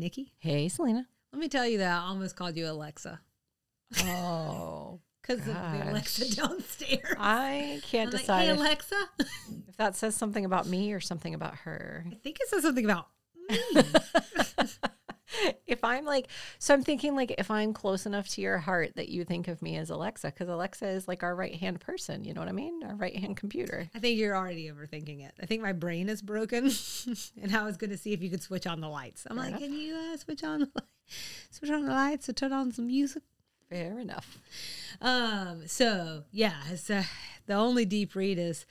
[0.00, 0.32] Hey, Nikki.
[0.38, 1.06] Hey, Salina.
[1.30, 3.20] Let me tell you that I almost called you Alexa
[3.98, 7.16] Oh, because of the Alexa downstairs.
[7.18, 8.96] I can't I'm like, decide hey, Alexa.
[9.68, 12.06] if that says something about me or something about her.
[12.10, 13.08] I think it says something about
[13.50, 13.58] me.
[15.66, 19.08] if I'm like, so I'm thinking like if I'm close enough to your heart that
[19.08, 22.24] you think of me as Alexa, because Alexa is like our right hand person.
[22.24, 22.82] You know what I mean?
[22.84, 23.88] Our right hand computer.
[23.94, 25.32] I think you're already overthinking it.
[25.40, 26.70] I think my brain is broken,
[27.42, 29.26] and I was going to see if you could switch on the lights.
[29.28, 29.60] I'm Fair like, enough.
[29.60, 30.82] can you uh, switch on the
[31.50, 33.22] switch on the lights or turn on some music?
[33.68, 34.38] Fair enough.
[35.00, 35.66] Um.
[35.66, 37.04] So yeah, it's, uh,
[37.46, 38.66] the only deep read is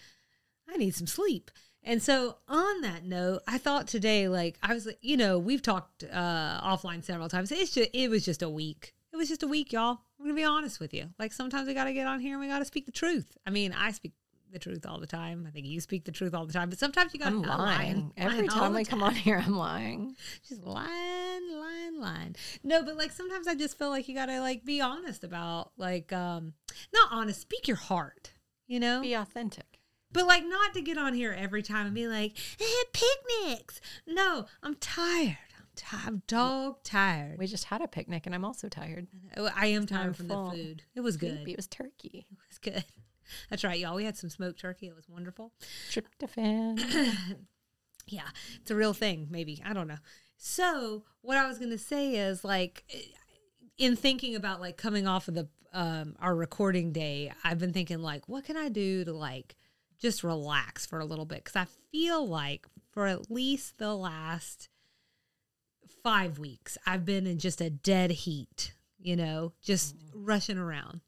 [0.71, 1.51] I need some sleep.
[1.83, 5.61] And so on that note, I thought today, like I was, like, you know, we've
[5.61, 7.51] talked uh, offline several times.
[7.51, 8.93] It's just, it was just a week.
[9.11, 9.99] It was just a week, y'all.
[10.19, 11.09] I'm gonna be honest with you.
[11.17, 13.37] Like sometimes we got to get on here and we got to speak the truth.
[13.47, 14.13] I mean, I speak
[14.51, 15.45] the truth all the time.
[15.47, 16.69] I think you speak the truth all the time.
[16.69, 18.11] But sometimes you got I'm to lying.
[18.17, 20.15] Every all time I come on here, I'm lying.
[20.47, 22.35] just lying, lying, lying.
[22.63, 26.11] No, but like sometimes I just feel like you gotta like be honest about like
[26.11, 26.53] um
[26.93, 28.31] not honest, speak your heart,
[28.67, 29.01] you know?
[29.01, 29.78] Be authentic.
[30.11, 33.79] But like not to get on here every time and be like, eh, picnics.
[34.07, 35.37] No, I'm tired.
[35.57, 36.03] I'm tired.
[36.07, 37.37] I'm dog tired.
[37.37, 39.07] We just had a picnic and I'm also tired.
[39.37, 40.51] Oh, I am tired from fault.
[40.51, 40.83] the food.
[40.95, 41.47] It was good.
[41.47, 42.25] It was turkey.
[42.31, 42.85] It was good.
[43.49, 43.95] That's right, y'all.
[43.95, 44.87] We had some smoked turkey.
[44.87, 45.53] It was wonderful.
[45.91, 47.37] Tryptophan.
[48.11, 48.27] Yeah,
[48.59, 49.61] it's a real thing, maybe.
[49.63, 49.99] I don't know.
[50.37, 52.83] So, what I was going to say is like
[53.77, 57.99] in thinking about like coming off of the um our recording day, I've been thinking
[57.99, 59.55] like what can I do to like
[59.99, 64.69] just relax for a little bit cuz I feel like for at least the last
[66.03, 71.01] 5 weeks I've been in just a dead heat, you know, just rushing around.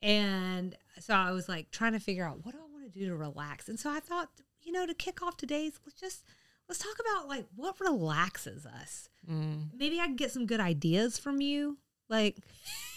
[0.00, 3.06] And so I was like trying to figure out what do I want to do
[3.06, 3.68] to relax.
[3.68, 4.30] And so I thought,
[4.62, 6.24] you know, to kick off today's, let's just
[6.68, 9.08] let's talk about like what relaxes us.
[9.28, 11.78] Mm, Maybe I can get some good ideas from you.
[12.12, 12.36] Like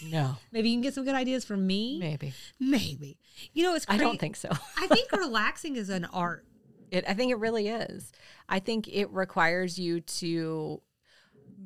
[0.04, 1.98] no, maybe you can get some good ideas from me.
[1.98, 2.34] maybe.
[2.60, 3.16] Maybe.
[3.54, 4.50] You know, it's I don't think so.
[4.78, 6.44] I think relaxing is an art.
[6.90, 8.12] It, I think it really is.
[8.46, 10.82] I think it requires you to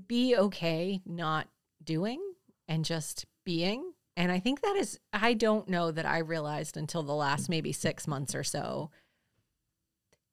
[0.06, 1.49] be okay not
[1.83, 2.21] doing
[2.69, 3.94] and just being.
[4.17, 7.72] And I think that is, I don't know that I realized until the last maybe
[7.72, 8.91] six months or so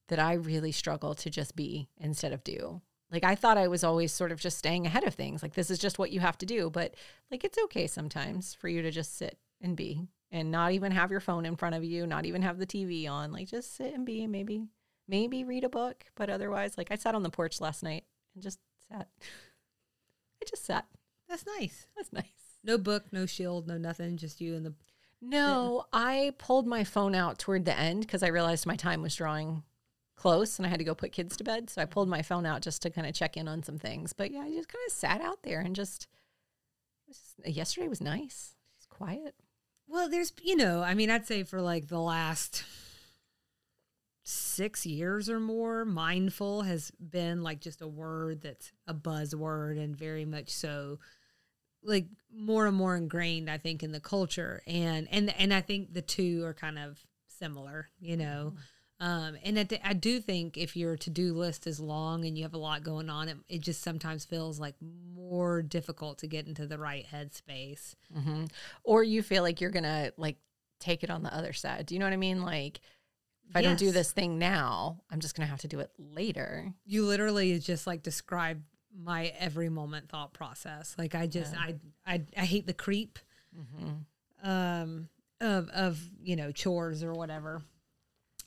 [0.10, 2.82] that I really struggle to just be instead of do.
[3.12, 5.42] Like I thought I was always sort of just staying ahead of things.
[5.42, 6.70] Like this is just what you have to do.
[6.70, 6.96] But
[7.32, 11.12] like it's okay sometimes for you to just sit and be and not even have
[11.12, 13.32] your phone in front of you, not even have the TV on.
[13.32, 14.68] Like just sit and be, maybe
[15.08, 18.04] maybe read a book, but otherwise, like I sat on the porch last night
[18.34, 18.60] and just
[18.90, 19.08] sat.
[20.42, 20.86] I just sat.
[21.30, 21.88] That's nice.
[21.96, 22.26] That's nice.
[22.64, 24.74] No book, no shield, no nothing, just you and the
[25.22, 29.16] No, I pulled my phone out toward the end because I realized my time was
[29.16, 29.64] drawing
[30.18, 31.70] close and I had to go put kids to bed.
[31.70, 34.12] So I pulled my phone out just to kind of check in on some things.
[34.12, 36.08] But yeah, I just kind of sat out there and just,
[37.08, 38.56] it was, yesterday was nice.
[38.78, 39.36] It's quiet.
[39.88, 42.66] Well, there's, you know, I mean, I'd say for like the last
[44.24, 49.96] six years or more, mindful has been like just a word that's a buzzword and
[49.96, 51.00] very much so
[51.84, 54.62] like more and more ingrained, I think, in the culture.
[54.68, 58.54] And, and, and I think the two are kind of similar, you know.
[58.54, 58.60] Mm-hmm.
[59.00, 62.44] Um, and I, I do think if your to do list is long and you
[62.44, 64.76] have a lot going on, it, it just sometimes feels like
[65.14, 67.94] more difficult to get into the right headspace.
[68.14, 68.46] hmm
[68.84, 70.38] Or you feel like you're going to like
[70.80, 71.86] take it on the other side.
[71.86, 72.42] Do you know what I mean?
[72.42, 72.80] Like,
[73.50, 75.92] if I don't do this thing now, I'm just going to have to do it
[75.98, 76.74] later.
[76.86, 78.62] you literally just like describe
[79.00, 81.60] my every moment thought process like i just Yeah.
[81.60, 81.76] I,
[82.16, 83.20] I i hate the creep
[83.56, 84.50] Mm-hmm.
[84.50, 85.08] um
[85.40, 87.62] of of you know chores or whatever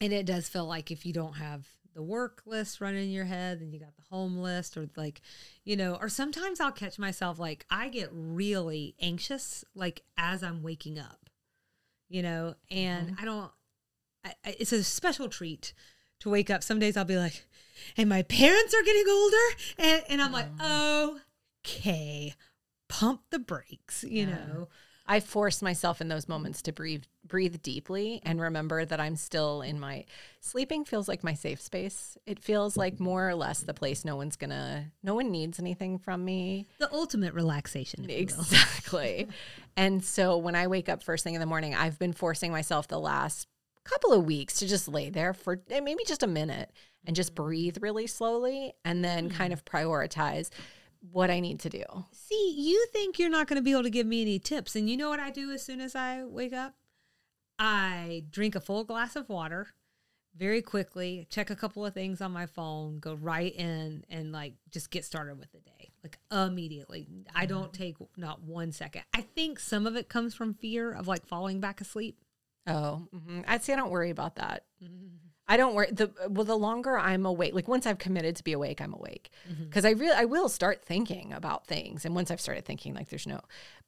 [0.00, 3.24] and it does feel like if you don't have the work list running in your
[3.24, 5.20] head and you got the home list or like
[5.64, 10.62] you know or sometimes i'll catch myself like i get really anxious like as i'm
[10.62, 11.28] waking up
[12.08, 12.54] you know?
[12.70, 13.22] And mm-hmm.
[13.22, 13.50] i don't
[14.24, 15.72] I, I, it's a special treat
[16.20, 16.62] to wake up.
[16.62, 17.46] Some days i'll be like
[17.96, 19.36] and my parents are getting older
[19.78, 20.48] and, and i'm like
[21.66, 22.34] okay
[22.88, 24.34] pump the brakes you Yeah.
[24.34, 24.68] know
[25.10, 29.60] I force myself in those moments to breathe breathe deeply and remember that I'm still
[29.60, 30.04] in my
[30.38, 32.16] sleeping feels like my safe space.
[32.26, 35.98] It feels like more or less the place no one's gonna no one needs anything
[35.98, 36.68] from me.
[36.78, 38.22] the ultimate relaxation if you will.
[38.22, 39.26] Exactly.
[39.76, 42.86] and so when I wake up first thing in the morning, I've been forcing myself
[42.86, 43.48] the last
[43.82, 46.70] couple of weeks to just lay there for eh, maybe just a minute
[47.04, 50.50] and just breathe really slowly and then kind of prioritize
[51.00, 51.84] what I need to do.
[52.12, 54.76] See, you think you're not going to be able to give me any tips.
[54.76, 56.74] And you know what I do as soon as I wake up?
[57.58, 59.68] I drink a full glass of water
[60.36, 64.54] very quickly, check a couple of things on my phone, go right in and like
[64.70, 65.90] just get started with the day.
[66.02, 67.06] Like immediately.
[67.34, 69.02] I don't take not one second.
[69.12, 72.18] I think some of it comes from fear of like falling back asleep.
[72.66, 73.44] Oh, mhm.
[73.46, 74.64] I'd say I don't worry about that.
[75.50, 75.88] I don't worry.
[75.90, 79.30] The well, the longer I'm awake, like once I've committed to be awake, I'm awake
[79.50, 79.64] mm-hmm.
[79.64, 83.08] because I really I will start thinking about things, and once I've started thinking, like
[83.08, 83.40] there's no,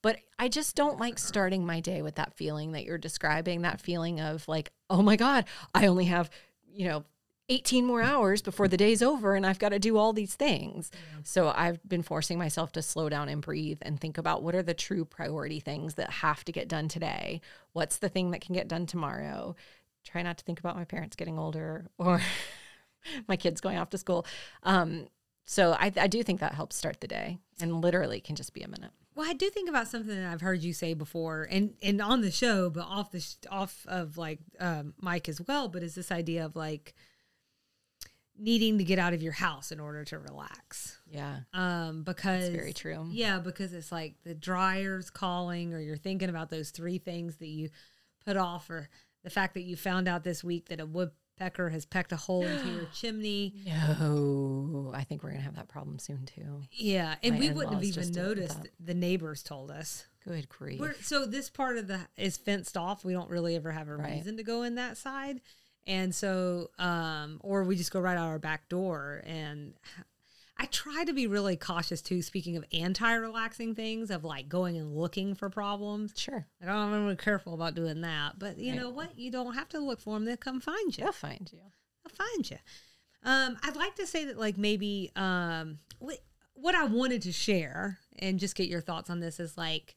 [0.03, 3.63] but I just don't like starting my day with that feeling that you're describing.
[3.63, 6.29] That feeling of like, oh my god, I only have,
[6.71, 7.05] you know.
[7.49, 10.91] 18 more hours before the day's over and I've got to do all these things.
[11.23, 14.63] So I've been forcing myself to slow down and breathe and think about what are
[14.63, 17.43] the true priority things that have to get done today?
[17.73, 19.55] What's the thing that can get done tomorrow?
[20.05, 22.21] Try not to think about my parents getting older or
[23.29, 24.27] my kids going off to school.
[24.63, 25.09] Um,
[25.45, 28.63] so I, I do think that helps start the day and literally can just be
[28.63, 28.91] a minute.
[29.15, 32.23] Well, I do think about something that I've heard you say before, and and on
[32.23, 35.69] the show, but off the sh- off of like um, mic as well.
[35.69, 36.95] But is this idea of like
[38.39, 40.99] needing to get out of your house in order to relax?
[41.11, 41.41] Yeah.
[41.53, 43.07] Um, because That's very true.
[43.11, 47.49] Yeah, because it's like the dryer's calling, or you're thinking about those three things that
[47.49, 47.69] you
[48.25, 48.89] put off, or
[49.23, 52.45] the fact that you found out this week that a woodpecker has pecked a hole
[52.45, 53.55] into your chimney.
[53.67, 56.63] No, I think we're going to have that problem soon too.
[56.73, 58.69] Yeah, and My we wouldn't have even just dealt with noticed.
[58.81, 60.07] The neighbors told us.
[60.25, 60.81] Good grief.
[60.81, 63.05] We're, so this part of the is fenced off.
[63.05, 64.13] We don't really ever have a Right.
[64.15, 65.41] reason to go in that side,
[65.87, 69.23] and so um, or we just go right out our back door.
[69.27, 69.75] And
[70.59, 72.23] I try to be really cautious too.
[72.23, 76.13] Speaking of anti-relaxing things, of like going and looking for problems.
[76.17, 76.47] sure.
[76.61, 78.39] Like I'm really careful about doing that.
[78.39, 78.81] But you Right.
[78.81, 79.19] know what?
[79.19, 80.25] You don't have to look for them.
[80.25, 81.05] They'll come find you.
[81.05, 81.61] They'll find you.
[82.05, 82.59] I'll find you.
[83.25, 86.19] Um, I'd like to say that, like, maybe um, what,
[86.55, 89.97] what I wanted to share and just get your thoughts on this is like,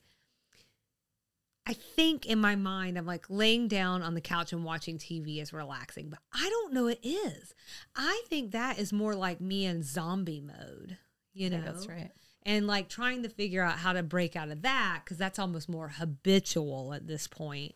[1.68, 5.42] I think in my mind, I'm like laying down on the couch and watching TV
[5.42, 7.56] is relaxing, but I don't know it is.
[7.96, 10.98] I think that is more like me in zombie mode,
[11.34, 11.62] you know?
[11.66, 12.12] that's right.
[12.44, 15.68] And like trying to figure out how to break out of that because that's almost
[15.68, 17.74] more habitual at this point.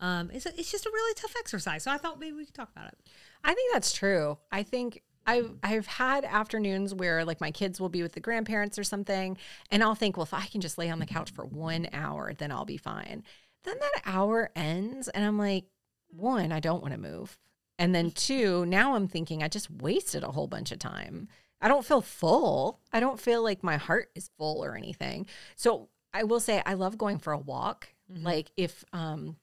[0.00, 1.84] Um, it's, a, it's just a really tough exercise.
[1.84, 2.98] So I thought maybe we could talk about it.
[3.44, 4.38] I think that's true.
[4.50, 8.78] I think I've I've had afternoons where like my kids will be with the grandparents
[8.78, 9.36] or something,
[9.70, 12.32] and I'll think, well, if I can just lay on the couch for one hour,
[12.32, 13.22] then I'll be fine.
[13.64, 15.66] Then that hour ends, and I'm like,
[16.08, 17.36] one, I don't want to move,
[17.78, 21.28] and then two, now I'm thinking I just wasted a whole bunch of time.
[21.60, 22.80] I don't feel full.
[22.92, 25.26] I don't feel like my heart is full or anything.
[25.56, 27.88] So I will say I love going for a walk.
[28.08, 29.36] Like if um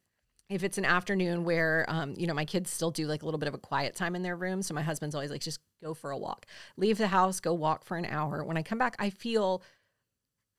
[0.49, 3.39] if it's an afternoon where um, you know my kids still do like a little
[3.39, 5.93] bit of a quiet time in their room so my husband's always like just go
[5.93, 6.45] for a walk.
[6.77, 8.43] Leave the house go walk for an hour.
[8.43, 9.63] When i come back i feel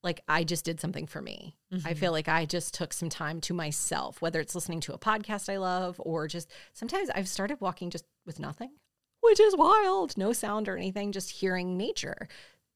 [0.03, 1.56] like i just did something for me.
[1.85, 4.99] I feel like i just took some time to myself whether it's listening to a
[4.99, 8.71] podcast i love or just sometimes i've started walking just with nothing
[9.23, 10.17] which is wild.
[10.17, 12.29] No sound or anything just hearing nature.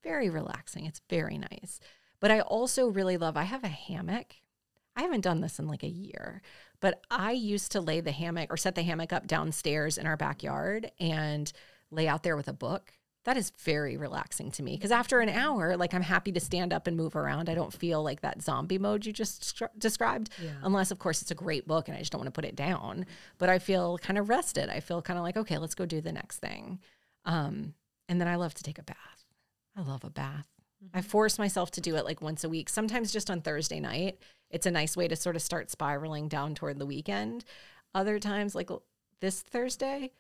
[0.03, 0.85] Very relaxing.
[0.85, 1.79] It's very nice.
[2.21, 4.35] But i also really love i have a hammock.
[4.97, 6.43] I haven't done this in like a year,
[6.81, 10.17] but I used to lay the hammock or set the hammock up downstairs in our
[10.17, 11.53] backyard and
[11.91, 12.93] lay out there with a book.
[13.25, 16.73] That is very relaxing to me because after an hour, like I'm happy to stand
[16.73, 17.51] up and move around.
[17.51, 20.53] I don't feel like that zombie mode you just described, Yeah.
[20.63, 22.57] unless, of course, it's a great book and I just don't want to put it
[22.57, 23.05] down.
[23.37, 24.71] But I feel kind of rested.
[24.71, 26.79] I feel kind of like, okay, let's go do the next thing.
[27.27, 27.75] Um,
[28.09, 29.27] and then I love to take a bath.
[29.77, 30.49] I love a bath.
[30.83, 31.09] I mm-hmm.
[31.09, 34.19] force myself to do it like once a week, sometimes just on Thursday night.
[34.51, 37.45] It's a nice way to sort of start spiraling down toward the weekend.
[37.95, 38.71] Other times, like
[39.21, 40.13] this Thursday,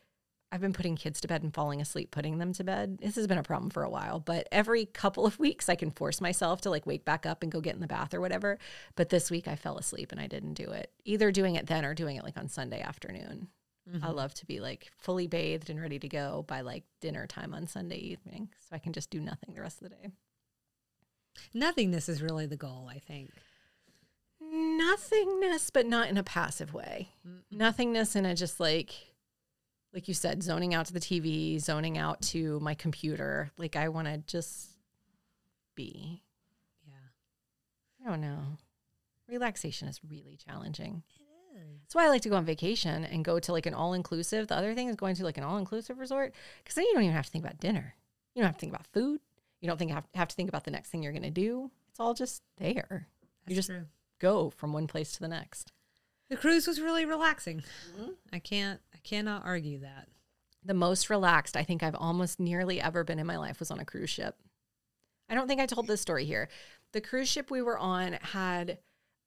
[0.52, 2.98] I've been putting kids to bed and falling asleep putting them to bed.
[3.00, 5.90] This has been a problem for a while, but every couple of weeks I can
[5.90, 8.58] force myself to like wake back up and go get in the bath or whatever.
[8.96, 10.90] But this week I fell asleep and I didn't do it.
[11.04, 13.48] Either doing it then or doing it like on Sunday afternoon.
[13.92, 14.10] I mm-hmm.
[14.12, 17.66] love to be like fully bathed and ready to go by like dinner time on
[17.66, 20.10] Sunday evening so I can just do nothing the rest of the day.
[21.54, 23.30] Nothingness is really the goal, I think.
[24.40, 27.08] nothingness, but not in a passive way.
[27.50, 28.94] Nothingness in a just like,
[29.92, 33.50] like you said, zoning out to the TV, zoning out to my computer.
[33.58, 34.70] Like I want to just
[35.74, 36.22] be.
[36.86, 38.04] Yeah.
[38.04, 38.58] I don't know.
[39.28, 41.02] Relaxation is really challenging.
[41.16, 41.80] It is.
[41.82, 44.48] That's why I like to go on vacation and go to like an all inclusive.
[44.48, 47.04] The other thing is going to like an all inclusive resort because then you don't
[47.04, 47.94] even have to think about dinner.
[48.34, 49.20] You don't have to think about food.
[49.60, 51.70] You don't think have, have to think about the next thing you're going to do.
[51.90, 53.06] It's all just there.
[53.46, 53.86] That's just- true.
[54.20, 55.72] Go from one place to the next.
[56.28, 57.62] The cruise was really relaxing.
[58.32, 60.08] I can't I cannot argue that.
[60.62, 63.80] the most relaxed I think I've almost nearly ever been in my life was on
[63.80, 64.36] a cruise ship.
[65.28, 66.48] I don't think I told this story here.
[66.92, 68.78] The cruise ship we were on had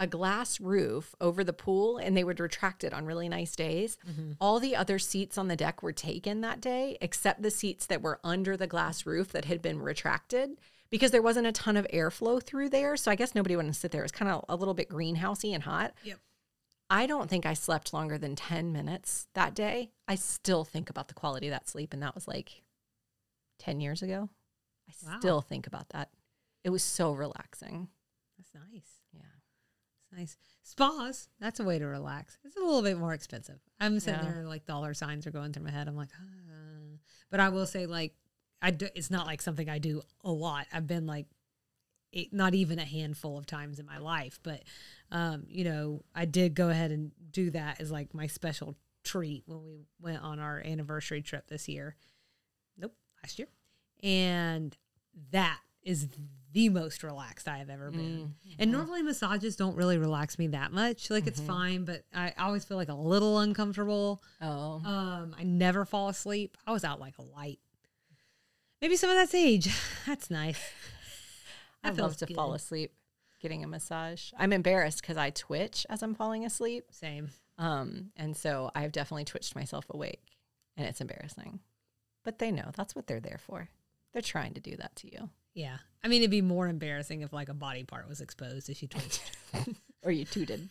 [0.04, 3.98] a glass roof over the pool and they would retract it on really nice days.
[4.08, 4.34] Mm-hmm.
[4.40, 8.02] All the other seats on the deck were taken that day except the seats that
[8.02, 10.52] were under the glass roof that had been retracted
[10.90, 12.96] because there wasn't a ton of airflow through there.
[12.98, 14.02] So I guess nobody wanted to sit there.
[14.02, 15.94] It was kind of a little bit greenhousey and hot.
[16.04, 16.20] Yep.
[16.90, 19.90] I don't think I slept longer than 10 minutes that day.
[20.08, 21.94] I still think about the quality of that sleep.
[21.94, 22.62] And that was like
[23.60, 24.30] 10 years ago.
[24.88, 25.20] I Wow.
[25.20, 26.10] still think about that.
[26.64, 27.88] It was so relaxing.
[28.38, 29.00] That's nice.
[30.16, 30.38] Nice.
[30.62, 32.38] Spas, that's a way to relax.
[32.44, 33.60] It's a little bit more expensive.
[33.80, 34.32] I'm sitting Yeah.
[34.32, 35.88] there like dollar signs are going through my head.
[35.88, 36.98] I'm like, ah.
[37.30, 38.14] but I will say like
[38.62, 40.68] I do, it's not like something I do a lot.
[40.72, 41.26] I've been like
[42.14, 44.64] it, not even a handful of times in my life, but
[45.12, 49.44] um, you know, I did go ahead and do that as like my special treat
[49.48, 51.96] when we went on our anniversary trip this year.
[52.78, 53.50] Nope, last year.
[54.02, 54.78] And
[55.32, 56.08] that is
[56.54, 58.36] the most relaxed I have ever been.
[58.60, 61.10] And normally massages don't really relax me that much.
[61.10, 64.22] Like it's fine, but I always feel like a little uncomfortable.
[64.42, 64.82] Oh.
[64.86, 66.56] Um, I never fall asleep.
[66.66, 67.60] I was out like a light.
[68.82, 69.70] Maybe some of that's age.
[70.06, 70.60] That's nice.
[71.84, 72.36] I That love feels to good.
[72.36, 72.92] fall asleep
[73.42, 74.32] getting a massage.
[74.38, 76.86] I'm embarrassed because I twitch as I'm falling asleep.
[76.92, 77.30] Same.
[77.58, 80.38] Um, and so I've definitely twitched myself awake
[80.78, 81.60] and it's embarrassing.
[82.24, 83.70] But they know that's what they're there for.
[84.12, 85.30] They're trying to do that to you.
[85.54, 85.78] Yeah.
[86.04, 88.88] I mean, it'd be more embarrassing if like a body part was exposed if you
[88.90, 89.22] twitched.
[90.04, 90.68] Or you tooted.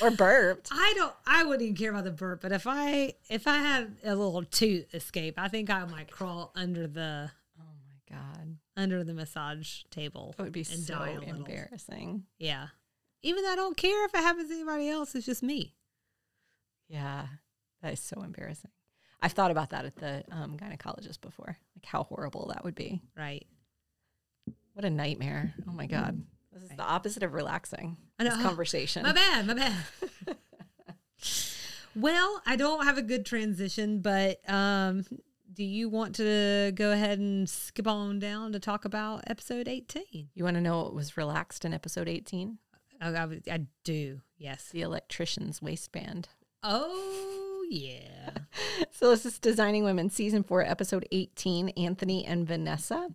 [0.00, 0.70] or burped.
[0.72, 1.14] I don't.
[1.26, 4.42] I wouldn't even care about the burp, but if I if I had a little
[4.42, 7.30] toot escape, I think I might crawl under the
[7.60, 8.56] Oh my God.
[8.76, 10.34] under the massage table.
[10.38, 11.36] It would be so die a little.
[11.36, 12.24] embarrassing.
[12.38, 12.68] Yeah.
[13.22, 15.74] Even though I don't care if it happens to anybody else, it's just me.
[16.88, 17.26] Yeah.
[17.82, 18.70] That is so embarrassing.
[19.20, 23.00] I've thought about that at the um, gynecologist before, like how horrible that would be.
[23.16, 23.46] Right.
[24.74, 25.54] What a nightmare.
[25.68, 26.22] Oh my God.
[26.52, 27.96] This is the opposite of relaxing.
[28.18, 28.36] I know.
[28.36, 29.02] This conversation.
[29.02, 29.74] My bad, my bad.
[31.96, 35.04] well, I don't have a good transition, but um,
[35.52, 40.30] do you want to go ahead and skip on down to talk about episode 18?
[40.34, 42.58] You want to know what was relaxed in episode 18?
[43.00, 44.68] I, I, I do, yes.
[44.70, 46.28] The electrician's waistband.
[46.62, 48.30] Oh, yeah.
[48.90, 53.08] So this is Designing Women, season four, episode 18, Anthony and Vanessa.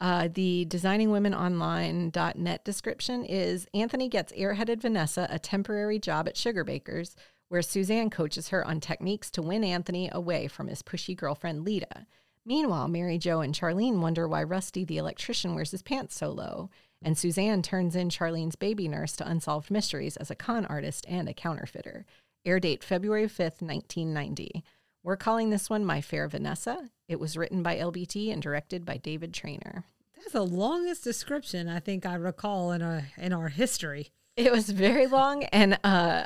[0.00, 7.14] Uh, the designingwomenonline.net description is Anthony gets airheaded Vanessa a temporary job at Sugarbakers,
[7.48, 12.06] where Suzanne coaches her on techniques to win Anthony away from his pushy girlfriend Lita.
[12.44, 16.70] Meanwhile, Mary Jo and Charlene wonder why Rusty the electrician wears his pants so low.
[17.02, 21.28] And Suzanne turns in Charlene's baby nurse to Unsolved Mysteries as a con artist and
[21.28, 22.04] a counterfeiter.
[22.44, 24.62] Air date February 5th, 1990.
[25.06, 26.90] We're calling this one My Fair Vanessa.
[27.06, 29.84] It was written by LBT and directed by David Trainer.
[30.16, 34.10] That's the longest description I think I recall in our in our history.
[34.36, 36.24] It was very long, and uh,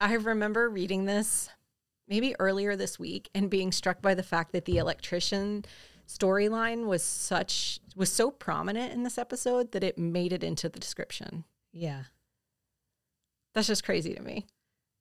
[0.00, 1.50] I remember reading this
[2.06, 5.64] maybe earlier this week and being struck by the fact that the electrician
[6.06, 10.78] storyline was such was so prominent in this episode that it made it into the
[10.78, 11.42] description.
[11.72, 12.04] Yeah.
[13.52, 14.46] That's just crazy to me.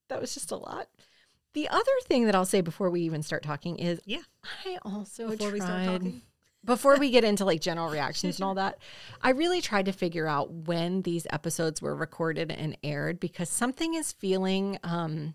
[0.10, 0.90] That was just a lot.
[1.54, 4.22] The other thing that I'll say before we even start talking is Yeah.
[4.66, 6.22] I also Before we start tried- talking?
[6.64, 8.78] before we get into like general reactions and all that,
[9.22, 13.96] I really tried to figure out when these episodes were recorded and aired because something
[13.96, 15.34] is feeling um,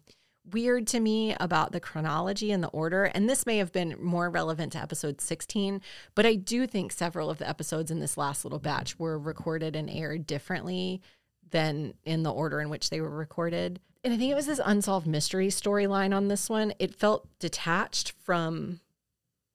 [0.52, 3.04] weird to me about the chronology and the order.
[3.04, 5.80] And this may have been more relevant to episode 16,
[6.14, 9.74] but I do think several of the episodes in this last little batch were recorded
[9.74, 11.02] and aired differently
[11.50, 13.80] than in the order in which they were recorded.
[14.04, 16.72] And I think it was this unsolved mystery storyline on this one.
[16.78, 18.80] It felt detached from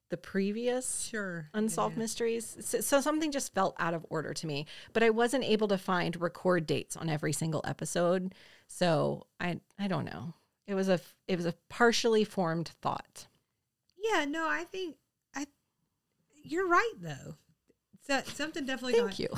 [0.10, 1.50] the previous Sure.
[1.54, 2.58] unsolved mysteries.
[2.60, 5.78] So, so something just felt out of order to me, but I wasn't able to
[5.78, 8.36] find record dates on every single episode.
[8.68, 10.34] So I I don't know.
[10.68, 13.28] It was a it was a partially formed thought.
[13.98, 14.98] Yeah, no, I think
[15.34, 15.48] I
[16.44, 17.36] you're right though.
[18.06, 19.30] So, something definitely Thank got- you.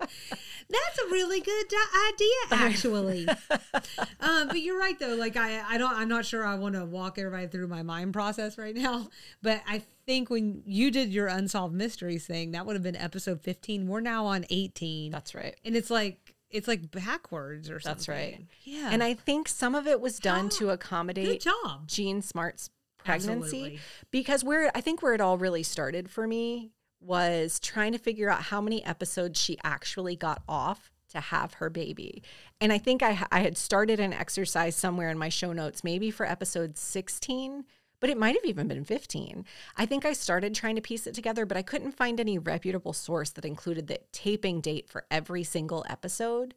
[0.72, 1.66] That's a really good
[2.12, 3.28] idea, actually.
[4.20, 5.14] um, but you're right, though.
[5.14, 5.92] Like I, I don't.
[5.92, 6.44] I'm not sure.
[6.44, 9.08] I want to walk everybody through my mind process right now.
[9.42, 13.40] But I think when you did your unsolved mysteries thing, that would have been episode
[13.40, 13.86] 15.
[13.86, 15.54] We're now on 18, That's right.
[15.64, 17.96] and it's like it's like backwards or something.
[17.96, 18.46] That's right.
[18.64, 18.90] Yeah.
[18.92, 21.86] And I think some of it was done to Good accommodate job.
[21.86, 23.80] Jean Smart's pregnancy Absolutely.
[24.10, 26.70] because where I think where it all really started for me
[27.02, 31.70] was trying to figure out how many episodes she actually got off to have her
[31.70, 32.22] baby.
[32.60, 36.10] And I think I, I had started an exercise somewhere in my show notes, maybe
[36.10, 37.64] for episode 16,
[38.00, 39.44] but it might have even been 15.
[39.76, 42.92] I think I started trying to piece it together, but I couldn't find any reputable
[42.92, 46.54] source that included the taping date for every single episode.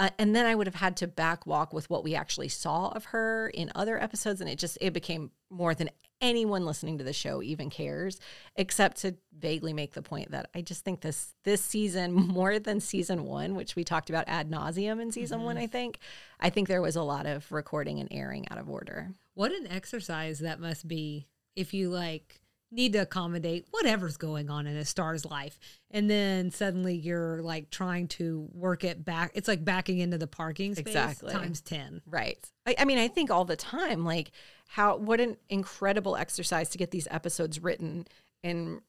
[0.00, 2.88] Uh, and then I would have had to back walk with what we actually saw
[2.88, 5.90] of her in other episodes, and it just it became more than
[6.22, 8.18] anyone listening to the show even cares,
[8.56, 12.80] except to vaguely make the point that I just think this this season more than
[12.80, 15.58] season one, which we talked about ad nauseum in season one.
[15.58, 15.98] I think,
[16.40, 19.10] I think there was a lot of recording and airing out of order.
[19.34, 21.26] What an exercise that must be
[21.56, 22.40] if you like
[22.72, 25.58] need to accommodate whatever's going on in a star's life
[25.90, 30.26] and then suddenly you're like trying to work it back it's like backing into the
[30.28, 31.32] parking space Exactly.
[31.32, 32.38] times 10 Right.
[32.66, 34.30] I, I mean, I think all the time, like
[34.68, 38.06] how what an incredible exercise to get these episodes written
[38.44, 38.80] and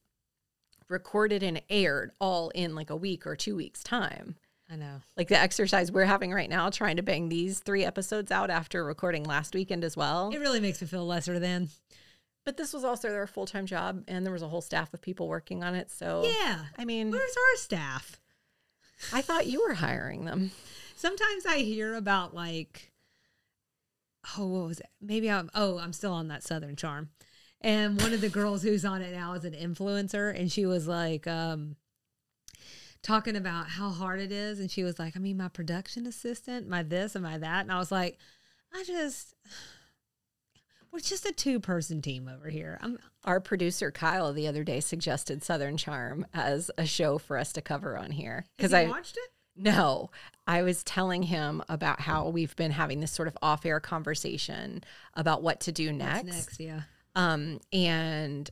[0.89, 4.35] recorded and aired all in like a week or two weeks time.
[4.69, 8.31] i know Like the exercise we're having right now, trying to bang these three episodes
[8.31, 10.29] out after recording last weekend as well.
[10.33, 11.69] it really makes me feel lesser than
[12.43, 15.01] But this was also their full time job, and there was a whole staff of
[15.01, 15.91] people working on it.
[15.91, 18.19] So yeah I mean, where's our staff
[19.13, 20.51] I thought you were hiring them.
[20.95, 22.91] sometimes i hear about like
[24.37, 27.09] oh what was it maybe i'm oh i'm still on that southern charm
[27.59, 30.87] and one of the girls who's on it now is an influencer and she was
[30.87, 31.75] like um
[33.01, 36.69] talking about how hard it is and she was like i mean my production assistant
[36.69, 38.19] my this and my that and i was like
[38.75, 39.33] i just
[40.91, 42.77] we're just a two person team over here.
[42.81, 47.53] I'm Our producer Kyle the other day suggested Southern Charm as a show for us
[47.53, 48.45] to cover on here.
[48.57, 49.29] Because I watched it?
[49.55, 50.09] No,
[50.47, 54.83] I was telling him about how we've been having this sort of off air conversation
[55.13, 56.25] about what to do What's next.
[56.25, 56.59] next?
[56.59, 56.81] Yeah.
[57.15, 58.49] Um, and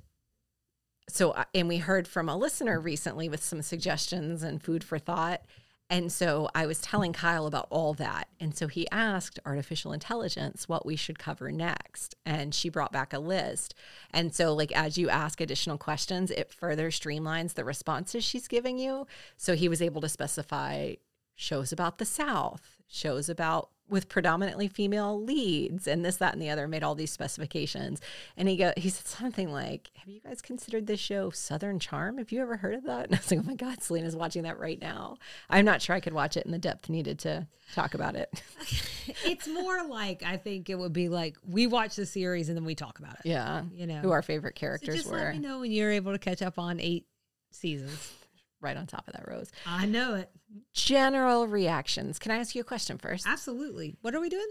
[1.08, 5.42] so, and we heard from a listener recently with some suggestions and food for thought.
[5.90, 8.28] And so I was telling Kyle about all that.
[8.40, 12.16] And so he asked artificial intelligence what we should cover next.
[12.26, 13.74] And she brought back a list.
[14.12, 18.78] And so, like, as you ask additional questions, it further streamlines the responses she's giving
[18.78, 19.08] you.
[19.36, 20.94] So he was able to specify
[21.34, 26.50] shows about the South, shows about with predominantly female leads, and this, that, and the
[26.50, 26.68] other.
[26.68, 28.00] Made all these specifications,
[28.38, 32.18] and he go, he said something like, "Have you guys considered this show Southern Charm?
[32.18, 34.44] Have you ever heard of that?" And I was like, "Oh my God, Salina's watching
[34.44, 35.18] that right now."
[35.50, 38.42] I'm not sure I could watch it in the depth needed to talk about it.
[39.26, 42.66] it's more like i think it would be like we watch the series and then
[42.66, 45.34] we talk about it yeah, you know who our favorite so characters just were, let
[45.34, 47.06] me know when you're able to catch up on eight
[47.52, 48.14] seasons
[48.62, 49.52] right on top of that rose.
[49.66, 50.30] i know it
[50.74, 52.18] General reactions.
[52.18, 53.28] Can I ask you a question first?
[53.28, 53.96] Absolutely.
[54.02, 54.48] What are we doing?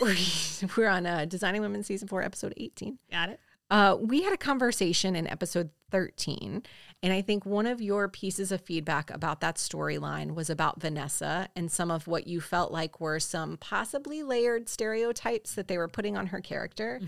[0.00, 0.16] we're,
[0.76, 2.98] we're on uh, Designing Women season four, episode 18.
[3.10, 3.40] Got it.
[3.70, 6.62] Uh, we had a conversation in episode 13,
[7.02, 11.48] and I think one of your pieces of feedback about that storyline was about Vanessa
[11.56, 15.88] and some of what you felt like were some possibly layered stereotypes that they were
[15.88, 17.00] putting on her character.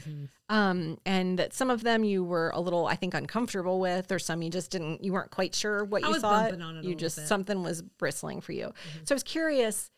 [0.48, 4.18] Um, and that some of them you were a little, I think, uncomfortable with, or
[4.18, 6.58] some you just didn't, you weren't quite sure what I you thought.
[6.82, 7.26] you just, bit.
[7.26, 8.72] something was bristling for you.
[9.04, 9.90] So I was curious.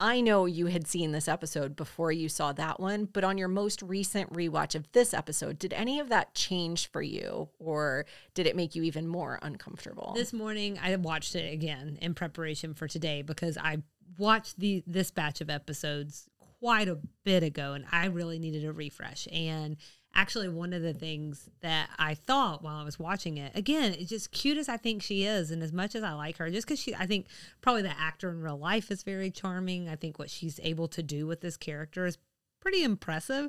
[0.00, 3.48] I know you had seen this episode before you saw that one, but on your
[3.48, 8.46] most recent rewatch of this episode, did any of that change for you or did
[8.46, 10.12] it make you even more uncomfortable?
[10.14, 13.78] This morning I watched it again in preparation for today because I
[14.16, 16.28] watched the this batch of episodes
[16.60, 19.26] quite a bit ago and I really needed a refresh.
[19.32, 19.76] And
[20.14, 24.10] actually one of the things that I thought while I was watching it, again, it's
[24.10, 26.66] just cute as I think she is and as much as I like her, just
[26.66, 27.26] because she I think
[27.60, 29.88] probably the actor in real life is very charming.
[29.88, 32.18] I think what she's able to do with this character is
[32.60, 33.48] pretty impressive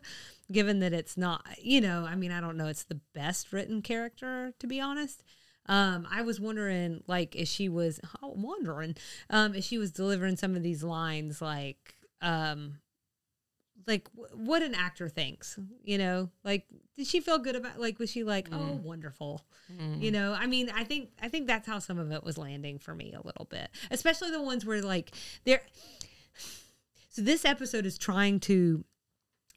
[0.52, 3.82] given that it's not you know i mean i don't know it's the best written
[3.82, 5.24] character to be honest
[5.66, 8.96] um i was wondering like if she was oh, wondering
[9.30, 12.76] um if she was delivering some of these lines like um
[13.88, 16.30] like w- what an actor thinks you know?
[16.44, 16.66] Like
[16.98, 18.82] did she feel good about like was she like oh mm.
[18.82, 20.02] wonderful mm.
[20.02, 20.34] you know?
[20.34, 23.14] I mean i think i think that's how some of it was landing for me
[23.14, 25.12] a little bit especially the ones where like
[25.46, 25.62] they're
[27.10, 28.84] so this episode is trying to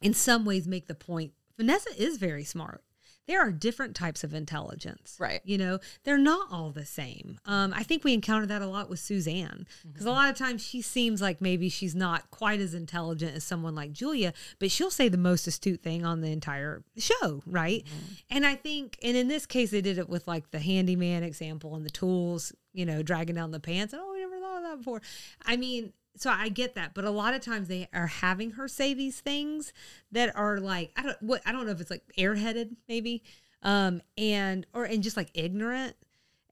[0.00, 2.82] in some ways make the point Vanessa is very smart.
[3.28, 5.16] There are different types of intelligence.
[5.18, 5.40] Right.
[5.44, 7.38] You know, they're not all the same.
[7.46, 10.64] Um, I think we encounter that a lot with Suzanne because a lot of times
[10.64, 14.90] she seems like maybe she's not quite as intelligent as someone like Julia, but she'll
[14.90, 17.42] say the most astute thing on the entire show.
[17.46, 17.87] Right.
[18.28, 21.76] And I think, and in this case, they did it with like the handyman example
[21.76, 23.92] and the tools, you know, dragging down the pants.
[23.92, 25.00] And oh, we never thought of that before.
[25.46, 28.68] I mean, so I get that, but a lot of times they are having her
[28.68, 29.72] say these things
[30.11, 33.22] that are like I don't what I don't know if it's like airheaded maybe,
[33.62, 35.96] um, and or and just like ignorant.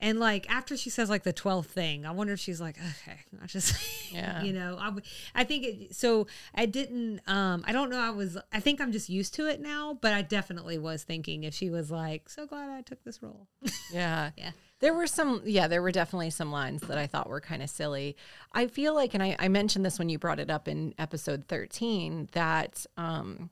[0.01, 3.19] And like after she says like the twelfth thing, I wonder if she's like, okay,
[3.43, 3.75] I just,
[4.13, 4.43] Yeah.
[4.43, 4.93] you know, I,
[5.35, 5.95] I think it.
[5.95, 7.21] So I didn't.
[7.27, 7.99] Um, I don't know.
[8.01, 8.39] I was.
[8.53, 9.99] I think I'm just used to it now.
[10.01, 13.47] But I definitely was thinking if she was like, so glad I took this role.
[13.93, 14.31] yeah.
[14.37, 14.51] yeah.
[14.81, 17.69] There were some, yeah, there were definitely some lines that I thought were kind of
[17.69, 18.17] silly.
[18.55, 21.45] I feel like, and I, I mentioned this when you brought it up in episode
[21.49, 23.51] 13, that um,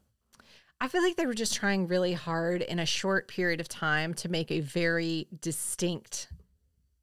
[0.81, 4.15] I feel like they were just trying really hard in a short period of time
[4.15, 6.29] to make a very distinct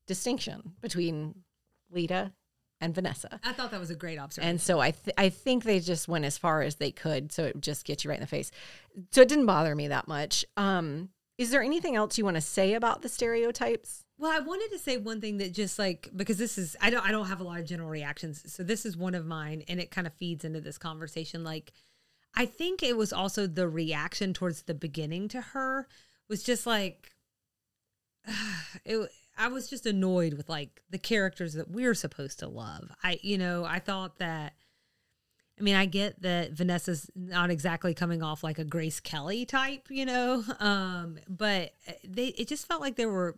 [0.08, 1.44] distinction between
[1.90, 2.34] Lita
[2.82, 3.40] and Vanessa.
[3.44, 4.50] I thought that was a great observation.
[4.50, 7.46] And so I th- I think they just went as far as they could, so
[7.46, 8.52] it just gets you right in the face.
[9.12, 10.46] So it didn't bother me that much.
[10.58, 14.06] Um, is there anything else you want to say about the stereotypes?
[14.18, 17.06] Well, I wanted to say one thing that just like because this is I don't
[17.06, 18.44] I don't have a lot of general reactions.
[18.54, 21.74] So this is one of mine and it kind of feeds into this conversation like
[22.36, 25.88] I think it was also the reaction towards the beginning to her
[26.30, 27.12] was just like
[28.86, 32.92] it I was just annoyed with like the characters that we're supposed to love.
[33.04, 34.54] I you know, I thought that
[35.58, 39.88] I mean, I get that Vanessa's not exactly coming off like a Grace Kelly type,
[39.90, 43.38] you know, um, but they it just felt like they were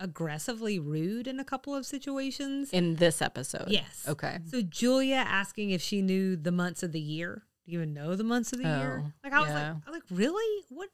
[0.00, 2.70] aggressively rude in a couple of situations.
[2.70, 3.68] In this episode.
[3.68, 4.04] Yes.
[4.08, 4.38] Okay.
[4.46, 7.44] So Julia asking if she knew the months of the year.
[7.64, 9.04] Do you even know the months of the year?
[9.06, 9.54] Oh, Like I was yeah.
[9.54, 10.64] like, I was like, really?
[10.68, 10.90] What?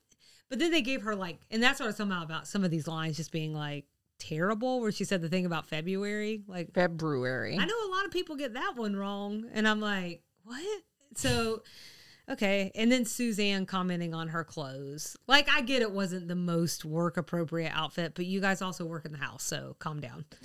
[0.49, 2.63] But then they gave her like, and that's what I was talking about about some
[2.63, 3.87] of these lines just being like
[4.21, 4.81] terrible.
[4.81, 7.59] Where she said the thing about February, like February.
[7.59, 10.83] I know a lot of people get that one wrong, and I'm like, what?
[11.17, 11.63] So,
[12.31, 12.71] okay.
[12.75, 15.17] And then Suzanne commenting on her clothes.
[15.27, 19.05] Like, I get it wasn't the most work appropriate outfit, but you guys also work
[19.05, 20.25] in the house, so calm down.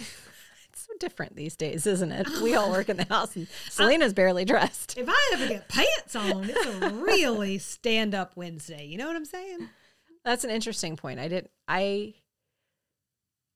[0.76, 2.28] It's so different these days, isn't it?
[2.44, 4.98] We all work in the house and Salina's barely dressed.
[4.98, 8.84] If I ever get pants on, it's a really stand up Wednesday.
[8.86, 9.70] You know what I'm saying?
[10.26, 11.22] That's an interesting point.
[11.22, 12.16] I did I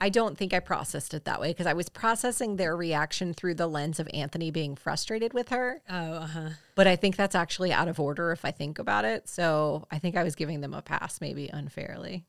[0.02, 3.56] I don't think I processed it that way because I was processing their reaction through
[3.56, 5.82] the lens of Anthony being frustrated with her.
[5.90, 6.50] Oh, uh huh.
[6.76, 9.28] But I think that's actually out of order if I think about it.
[9.28, 12.24] So I think I was giving them a pass, maybe unfairly.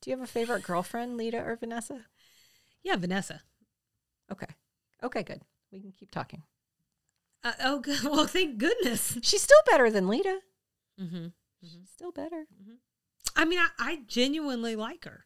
[0.00, 2.06] Do you have a favorite girlfriend, Lita or Vanessa?
[2.82, 3.40] Yeah, Vanessa.
[4.30, 4.46] Okay.
[5.02, 5.40] Okay, good.
[5.70, 6.42] We can keep talking.
[7.44, 8.02] Uh, oh, good.
[8.04, 9.18] Well, thank goodness.
[9.22, 10.40] She's still better than Lita.
[11.00, 11.26] Mm-hmm.
[11.62, 12.46] She's still better.
[13.36, 15.24] I mean, I, I genuinely like her.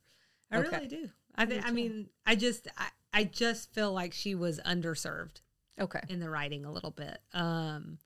[0.50, 0.68] I Okay.
[0.76, 1.10] really do.
[1.34, 1.66] I Me think.
[1.66, 5.40] I mean, I just, I, I just feel like she was underserved.
[5.80, 6.00] Okay.
[6.08, 7.18] in the writing a little bit.
[7.32, 7.98] Um,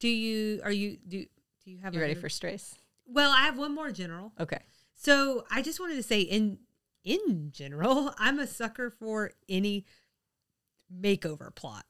[0.00, 1.26] do you are you do
[1.64, 2.74] do you have You ready for Strays?
[3.06, 4.32] Well, I have one more general.
[4.40, 4.60] Okay.
[4.94, 6.60] So I just wanted to say in
[7.04, 9.84] in general, I'm a sucker for any
[10.90, 11.84] makeover plot.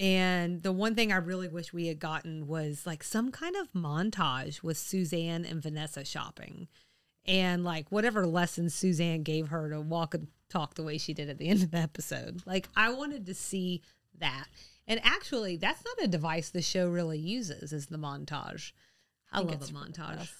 [0.00, 3.72] And the one thing I really wish we had gotten was like some kind of
[3.72, 6.66] montage with Suzanne and Vanessa shopping.
[7.26, 11.28] And like whatever lessons Suzanne gave her to walk and talk the way she did
[11.30, 12.42] at the end of the episode.
[12.46, 13.82] Like I wanted to see
[14.18, 14.46] that.
[14.86, 18.72] And actually, that's not a device the show really uses is the montage.
[19.32, 20.30] I, think love a the montage.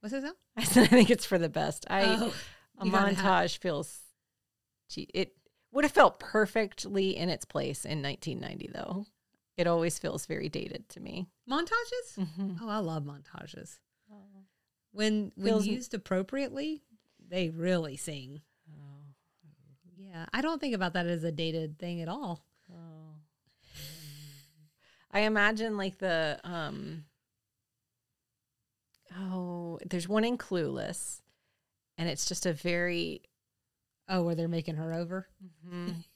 [0.00, 0.36] What's that sound?
[0.56, 1.86] I said I think it's for the best.
[1.90, 2.34] I Oh,
[2.78, 3.98] a montage feels
[4.88, 5.34] gee, it
[5.72, 9.06] would have felt perfectly in its place in 1990 though.
[9.56, 11.28] It always feels very dated to me.
[11.48, 12.16] montages.
[12.16, 12.58] Mhm.
[12.62, 13.78] Oh, I love montages.
[14.92, 16.82] When when Feels- used appropriately,
[17.28, 18.42] they really sing.
[19.96, 22.44] Yeah, I don't think about that as a dated thing at all.
[22.72, 23.14] Oh.
[25.12, 27.04] I imagine like the um
[29.16, 31.20] oh, there's one in Clueless,
[31.98, 33.22] and it's just a very
[34.12, 35.28] Oh, where they're making her over.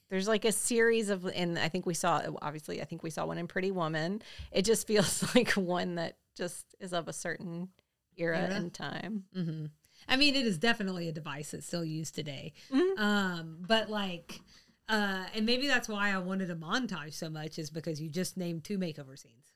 [0.09, 3.25] there's like a series of and I think we saw obviously I think we saw
[3.25, 4.21] one in Pretty Woman.
[4.51, 7.69] It just feels like one that just is of a certain
[8.17, 8.55] era, Era?
[8.55, 9.25] and time.
[9.33, 9.65] hmm
[10.07, 12.53] I mean, it is definitely a device that's still used today.
[12.71, 12.99] Mhm.
[12.99, 14.39] Um, but like,
[14.87, 18.37] uh, and maybe that's why I wanted a montage so much is because you just
[18.37, 19.53] named two makeover scenes.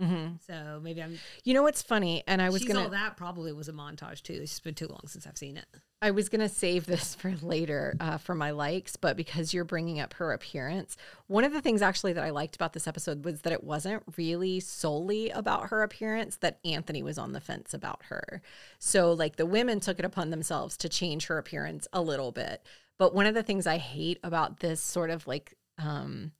[0.00, 0.34] Mm-hmm.
[0.46, 1.18] So maybe I'm.
[1.44, 2.22] You know what's funny?
[2.26, 4.34] And I was gonna all that probably was a montage too.
[4.34, 5.66] It's just been too long since I've seen it.
[6.02, 10.00] I was gonna save this for later uh, for my likes, but because you're bringing
[10.00, 13.42] up her appearance, one of the things actually that I liked about this episode was
[13.42, 16.36] that it wasn't really solely about her appearance.
[16.36, 18.40] That Anthony was on the fence about her.
[18.78, 22.62] So like the women took it upon themselves to change her appearance a little bit.
[22.98, 26.32] But one of the things I hate about this sort of like um,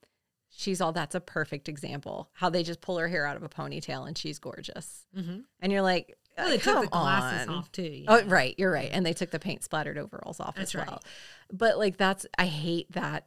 [0.50, 3.48] she's all that's a perfect example how they just pull her hair out of a
[3.48, 5.40] ponytail and she's gorgeous, Mm-hmm.
[5.60, 6.16] and you're like.
[6.40, 7.54] Well, they come took the glasses on.
[7.54, 7.82] off too.
[7.82, 8.54] you Oh, right.
[8.58, 8.90] You're right.
[8.92, 10.86] And they took the paint splattered overalls off That's as right.
[10.88, 11.02] well.
[11.52, 13.26] But like that's I hate that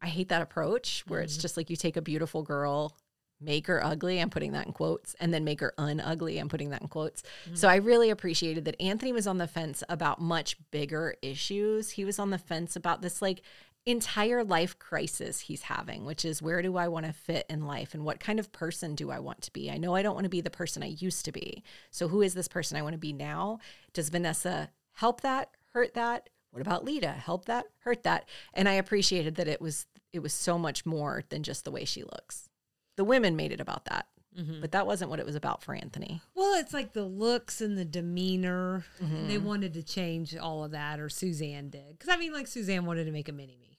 [0.00, 1.40] I hate that approach where it's Mhm.
[1.42, 2.96] just like you take a beautiful girl,
[3.40, 6.70] make her ugly, I'm putting that in quotes, and then make her unugly, I'm putting
[6.70, 7.22] that in quotes.
[7.54, 11.90] So I really appreciated that Anthony was on the fence about much bigger issues.
[11.90, 13.42] He was on the fence about this like
[13.84, 17.94] entire life crisis he's having, which is where do I want to fit in life
[17.94, 19.70] and what kind of person do I want to be?
[19.70, 21.64] I know I don't want to be the person I used to be.
[21.90, 23.58] So who is this person I want to be now?
[23.92, 26.28] Does Vanessa help that, hurt that?
[26.50, 27.08] What about Lita?
[27.08, 27.66] Help that?
[27.80, 28.28] Hurt that?
[28.54, 31.84] And I appreciated that it was it was so much more than just the way
[31.86, 32.50] she looks.
[32.96, 34.06] The women made it about that.
[34.60, 36.22] But that wasn't what it was about for Anthony.
[36.34, 38.84] Well, it's like the looks and the demeanor.
[39.02, 39.28] Mm-hmm.
[39.28, 41.98] They wanted to change all of that, or Suzanne did.
[41.98, 43.71] Because I mean, like Suzanne wanted to make a mini me.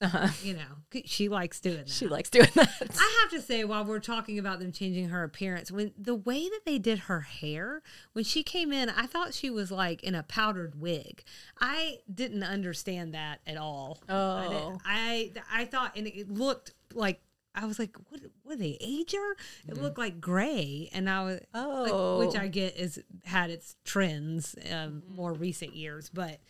[0.00, 0.28] Uh-huh.
[0.42, 1.88] You know, she likes doing that.
[1.90, 2.70] She likes doing that.
[2.98, 6.48] I have to say, while we're talking about them changing her appearance, when the way
[6.48, 7.82] that they did her hair,
[8.12, 11.22] when she came in, I thought she was like in a powdered wig.
[11.60, 13.98] I didn't understand that at all.
[14.08, 14.48] I, Oh.
[14.48, 17.20] didn't- I I thought, and it looked like
[17.54, 18.20] I was like, what?
[18.42, 19.32] What they age her?
[19.32, 19.82] It mm-hmm.
[19.82, 22.18] looked like gray, and I was like, Oh.
[22.24, 25.14] which I get is had its trends um, mm-hmm.
[25.14, 26.40] more recent years, but.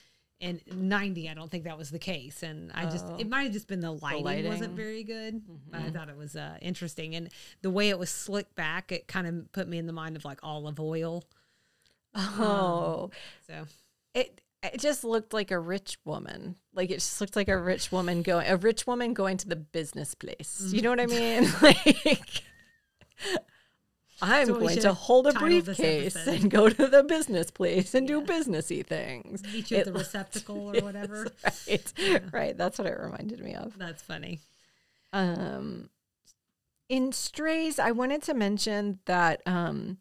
[0.41, 2.43] In 90, I don't think that was the case.
[2.43, 4.63] And I just, it might have just been the lighting, wasn't lighting.
[4.63, 4.75] Mm-hmm.
[4.77, 5.43] very good.
[5.71, 7.15] But I thought it was uh, interesting.
[7.15, 7.29] And
[7.61, 10.25] the way it was slicked back, it kind of put me in the mind of
[10.25, 11.25] like olive oil.
[12.15, 13.11] oh.
[13.47, 13.67] So,
[14.15, 16.57] It it just looked like a rich woman.
[16.75, 19.57] Like it just looked like a rich woman going a rich woman going to the
[19.57, 20.71] business place.
[20.73, 21.49] You know what I mean?
[21.63, 22.43] like
[24.23, 28.21] I'm So going to hold a briefcase and go to the business place and do
[28.23, 29.43] businessy things.
[29.45, 31.27] meet you at It the receptacle or whatever.
[31.69, 31.93] Right.
[32.33, 32.57] Right.
[32.57, 33.79] That's what it reminded me of.
[33.79, 34.41] That's funny.
[35.13, 35.89] Um,
[36.89, 39.99] in Strays, I wanted to mention that um,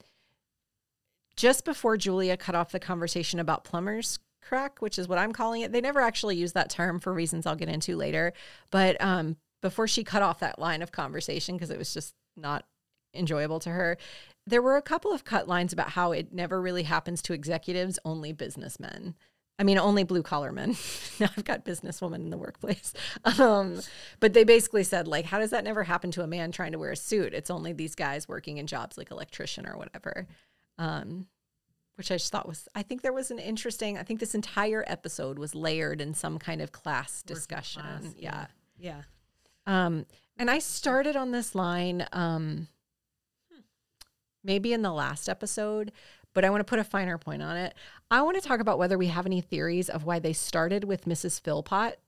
[1.35, 5.61] just before Julia cut off the conversation about plumber's crack, which is what I'm calling
[5.61, 8.33] it, they never actually use that term for reasons I'll get into later.
[8.71, 12.65] But um, before she cut off that line of conversation, because it was just not
[13.13, 13.97] enjoyable to her,
[14.45, 17.99] there were a couple of cut lines about how it never really happens to executives,
[18.03, 19.15] only businessmen.
[19.59, 20.77] I mean, only blue collar men.
[21.19, 22.93] now I've got businesswomen in the workplace.
[23.39, 23.81] Um,
[24.19, 26.79] but they basically said, like, how does that never happen to a man trying to
[26.79, 27.33] wear a suit?
[27.33, 30.27] It's only these guys working in jobs like electrician or whatever.
[30.77, 31.27] Um,
[31.95, 34.85] which I just thought was, I think there was an interesting, I think this entire
[34.87, 37.81] episode was layered in some kind of class discussion.
[37.81, 38.45] class, yeah.
[38.77, 39.01] Yeah.
[39.67, 40.05] Um,
[40.37, 42.69] and I started on this line um,
[44.43, 45.91] maybe in the last episode,
[46.33, 47.73] but I want to put a finer point on it.
[48.11, 51.05] I want to talk about whether we have any theories of why they started with
[51.05, 51.41] Mrs.
[51.41, 51.99] Philpott,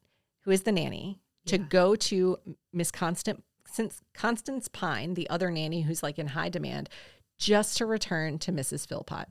[0.41, 2.37] who is the nanny, to go to
[2.71, 6.89] Miss Constant since Constance Pine, the other nanny who's like in high demand,
[7.39, 8.87] just to return to Mrs.
[8.87, 9.27] Philpott.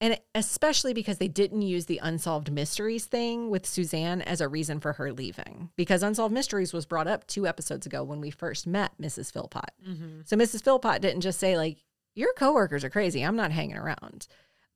[0.00, 4.80] And especially because they didn't use the unsolved mysteries thing with Suzanne as a reason
[4.80, 5.70] for her leaving.
[5.76, 9.30] Because unsolved mysteries was brought up two episodes ago when we first met Mrs.
[9.30, 9.72] Philpott.
[9.86, 10.20] Mm-hmm.
[10.24, 10.64] So Mrs.
[10.64, 11.84] Philpott didn't just say, like,
[12.14, 13.22] your coworkers are crazy.
[13.22, 14.26] I'm not hanging around.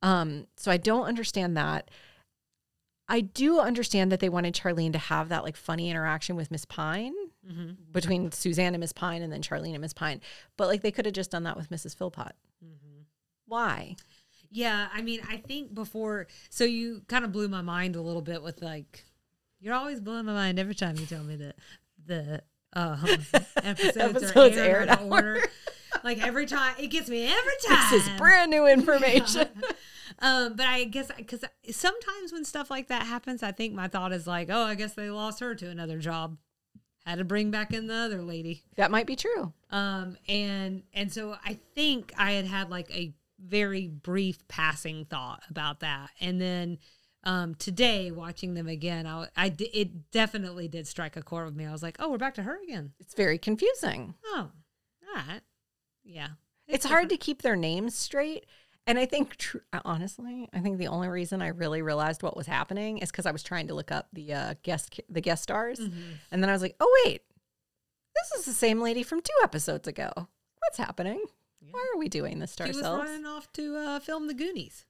[0.01, 1.89] Um, so I don't understand that.
[3.07, 6.65] I do understand that they wanted Charlene to have that like funny interaction with Miss
[6.65, 7.13] Pine
[7.47, 7.91] mm-hmm.
[7.91, 10.21] between Suzanne and Miss Pine and then Charlene and Miss Pine.
[10.57, 11.95] But like they could have just done that with Mrs.
[11.95, 12.33] Philpott.
[12.63, 13.01] Mm-hmm.
[13.47, 13.95] Why?
[14.51, 18.21] Yeah, I mean, I think before, so you kind of blew my mind a little
[18.21, 19.03] bit with like,
[19.59, 21.55] you're always blowing my mind every time you tell me that
[22.05, 22.41] the
[22.75, 23.47] uh, episodes,
[23.97, 25.41] Episodes are aired aired out order.
[26.03, 27.87] like every time, it gets me every time.
[27.91, 29.47] This is brand new information.
[30.19, 34.11] um, but I guess because sometimes when stuff like that happens, I think my thought
[34.13, 36.37] is like, oh, I guess they lost her to another job.
[37.05, 38.63] Had to bring back in the other lady.
[38.77, 39.53] that might be true.
[39.69, 45.43] Um, and and so I think I had had like a very brief passing thought
[45.49, 46.77] about that, and then
[47.23, 51.65] um, today watching them again, I, I it definitely did strike a chord with me.
[51.65, 52.93] I was like, oh, we're back to her again.
[52.99, 54.13] It's very confusing.
[54.25, 54.51] Oh,
[55.07, 55.41] all right,
[56.03, 56.29] yeah.
[56.67, 58.47] It's, hard to keep their names straight.
[58.87, 62.47] And I think, tr- honestly, I think the only reason I really realized what was
[62.47, 65.79] happening is because I was trying to look up the uh, guest the guest stars,
[66.31, 67.21] and then I was like, "Oh wait,
[68.15, 70.11] this is the same lady from two episodes ago.
[70.15, 71.23] What's happening?
[71.71, 74.33] Why are we doing this to She was ourselves?" running off to uh, film The
[74.33, 74.85] Goonies,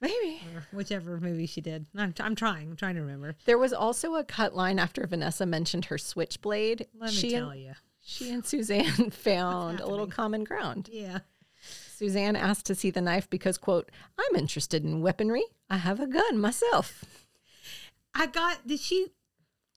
[0.00, 1.86] Maybe or whichever movie she did.
[1.96, 2.70] I'm, I'm trying.
[2.70, 3.36] I'm trying to remember.
[3.46, 6.86] there was also a cut line after Vanessa mentioned her switchblade.
[6.98, 7.72] Let me she tell and, you.
[8.02, 10.90] she and Suzanne found a little common ground.
[10.92, 11.20] Yeah.
[11.96, 15.44] Suzanne asked to see the knife because, quote, I'm interested in weaponry.
[15.70, 17.04] I have a gun myself.
[18.14, 18.66] I got.
[18.66, 19.08] Did she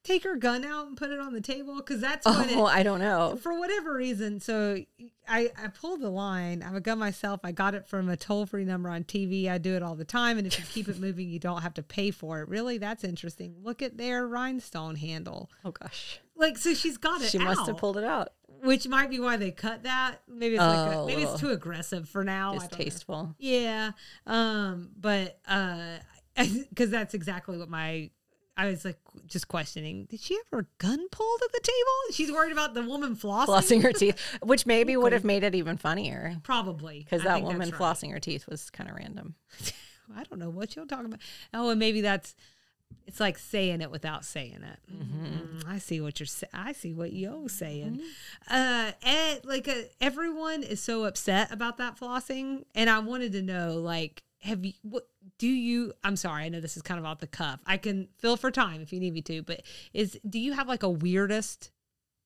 [0.08, 1.76] take her gun out and put it on the table?
[1.76, 3.38] Because that's what Oh, it, I don't know.
[3.42, 4.40] for whatever reason.
[4.40, 4.78] So
[5.28, 6.62] I I pulled the line.
[6.64, 7.42] I have a gun myself.
[7.44, 9.50] I got it from a toll free number on TV.
[9.50, 10.38] I do it all the time.
[10.38, 12.48] And if you keep it moving, you don't have to pay for it.
[12.50, 13.56] Really, that's interesting.
[13.62, 15.52] Look at their rhinestone handle.
[15.66, 16.20] Oh, gosh.
[16.36, 17.30] Like so, she's got it.
[17.30, 18.30] She must have pulled it out.
[18.64, 20.22] which might be why they cut that.
[20.28, 22.52] Maybe it's like Oh, a, maybe it's too aggressive for now.
[22.54, 22.78] I don't know.
[22.78, 23.36] Distasteful.
[23.40, 23.92] Yeah.
[24.26, 25.98] Um, but uh
[26.70, 28.12] because that's exactly what my
[28.58, 30.06] I was like just questioning.
[30.06, 32.14] Did she have her gun pulled at the table?
[32.16, 33.46] She's worried about the woman flossing.
[33.46, 37.00] Flossing her teeth, which maybe would have made it even funnier Probably.
[37.00, 37.74] because that woman right.
[37.80, 39.36] flossing her teeth was kind of random.
[40.16, 41.20] I don't know what you're talking about.
[41.54, 42.36] Oh, and maybe that's
[43.06, 44.80] it's like saying it without saying it.
[44.94, 46.52] Mm, I see what you're saying.
[46.54, 48.02] I see what you're saying.
[48.50, 53.42] Uh, and, like uh, everyone is so upset about that flossing, and I wanted to
[53.42, 54.74] know, like, have you?
[54.82, 55.94] What do you?
[56.04, 57.62] I'm sorry, I know this is kind of off the cuff.
[57.66, 60.68] I can fill for time if you need me to, but is do you have
[60.68, 61.72] like a weirdest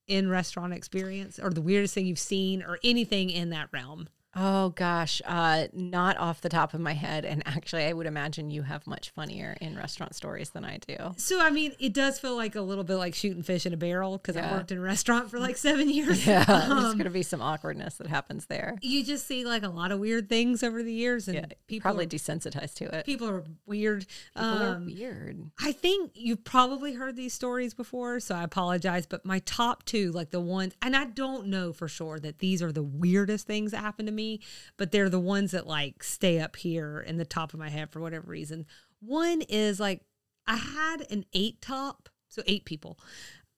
[0.08, 4.10] in restaurant experience, or the weirdest thing you've seen, or anything in that realm?
[4.34, 7.26] Oh gosh, uh, not off the top of my head.
[7.26, 10.96] And actually, I would imagine you have much funnier in restaurant stories than I do.
[11.18, 13.78] So I mean, it does feel like a little bit like shooting fish in a
[13.78, 16.26] barrel because I worked in a restaurant for like seven years.
[16.26, 18.78] Yeah, there's Um, going to be some awkwardness that happens there.
[18.82, 21.82] you just see like a lot of weird things over the years, and Yeah, people
[21.90, 23.06] probably are, desensitized to it.
[23.06, 24.06] people are weird.
[24.34, 25.52] People are Um, weird.
[25.60, 29.06] I think you've probably heard these stories before, so I apologize.
[29.06, 32.62] But my top two, like the ones, and I don't know for sure that these
[32.62, 34.40] are the weirdest things that happened to me,
[34.78, 37.90] but they're the ones that like stay up here in the top of my head
[37.90, 38.66] for whatever reason.
[39.00, 40.02] One is like
[40.48, 43.00] I had an eight top, so eight people,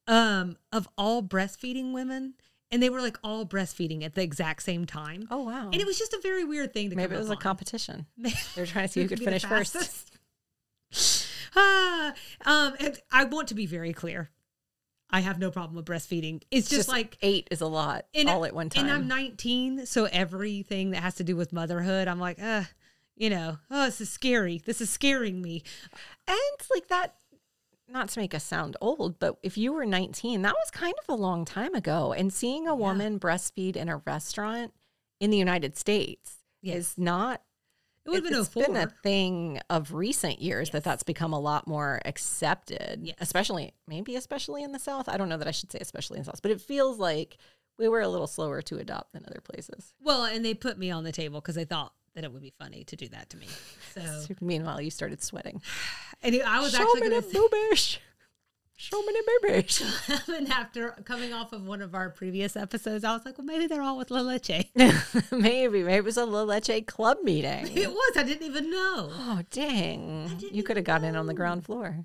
[0.07, 2.35] um, of all breastfeeding women,
[2.71, 5.27] and they were like all breastfeeding at the exact same time.
[5.29, 5.65] Oh wow.
[5.71, 7.37] And it was just a very weird thing to Maybe it was a on.
[7.37, 8.05] competition.
[8.17, 10.11] Maybe- They were trying to see who could finish first.
[11.55, 12.13] ah,
[12.45, 14.29] um, and I want to be very clear.
[15.13, 16.41] I have no problem with breastfeeding.
[16.51, 18.85] It's just, Just like eight is a lot and- all at one time.
[18.85, 22.63] And I'm 19, so everything that has to do with motherhood, I'm like, uh,
[23.15, 24.57] you know, oh, this is scary.
[24.65, 25.61] This is scaring me.
[26.27, 26.37] And
[26.73, 27.15] like that,
[27.87, 31.13] not to make us sound old, but if you were 19, that was kind of
[31.13, 32.11] a long time ago.
[32.11, 34.73] And seeing a woman breastfeed in a restaurant
[35.19, 36.77] in the United States Yes.
[36.77, 37.43] is not.
[38.05, 38.63] It would have been it's 04.
[38.67, 43.15] been a oh thing of recent years that that's become a lot more accepted, Yes.
[43.19, 45.07] especially maybe especially in the South.
[45.07, 47.37] I don't know that I should say especially in the South, but it feels like
[47.79, 49.93] we were a little slower to adopt than other places.
[50.01, 52.53] well, and they put me on the table because they thought that it would be
[52.59, 53.47] funny to do that to me.
[53.95, 55.61] So, Meanwhile, you started sweating.
[56.23, 57.99] and I was Show actually going to boobies.
[58.75, 60.27] Show me the boobies.
[60.27, 63.67] and after coming off of one of our previous episodes, I was like, well, maybe
[63.67, 64.65] they're all with La Leche.
[65.31, 65.83] maybe.
[65.83, 67.69] Maybe it was a La Leche club meeting.
[67.75, 68.17] It was.
[68.17, 69.09] I didn't even know.
[69.11, 70.41] Oh, dang.
[70.51, 71.99] You could have gotten in on the ground floor.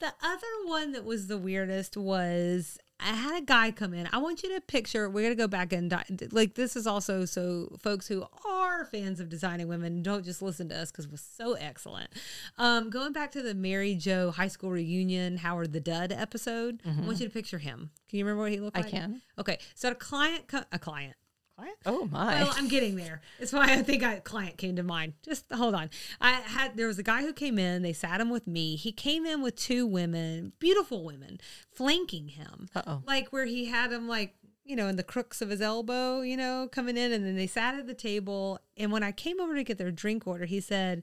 [0.00, 4.08] The other one that was the weirdest was I had a guy come in.
[4.12, 5.08] I want you to picture.
[5.10, 5.92] We're gonna go back and
[6.32, 10.68] like this is also so folks who are fans of designing women don't just listen
[10.70, 12.10] to us because we're so excellent.
[12.58, 17.04] Um, going back to the Mary Jo high school reunion Howard the Dud episode, I
[17.04, 17.90] want you to picture him.
[18.08, 18.86] Can you remember what he looked Mm-hmm.
[18.86, 19.22] I can.
[19.38, 21.14] Okay, so a client, co- a client,
[21.56, 21.76] client.
[21.86, 22.42] Oh, my.
[22.42, 23.20] Well, I'm getting there.
[23.38, 25.14] That's why I think I client came to mind.
[25.24, 25.90] Just hold on.
[26.20, 27.82] I had there was a guy who came in.
[27.82, 28.76] They sat him with me.
[28.76, 31.38] He came in with two women, beautiful women,
[31.70, 32.68] flanking him.
[32.74, 33.02] Uh-oh.
[33.06, 36.36] Like where he had them like you know in the crooks of his elbow, you
[36.36, 38.58] know, coming in, and then they sat at the table.
[38.76, 41.02] And when I came over to get their drink order, he said.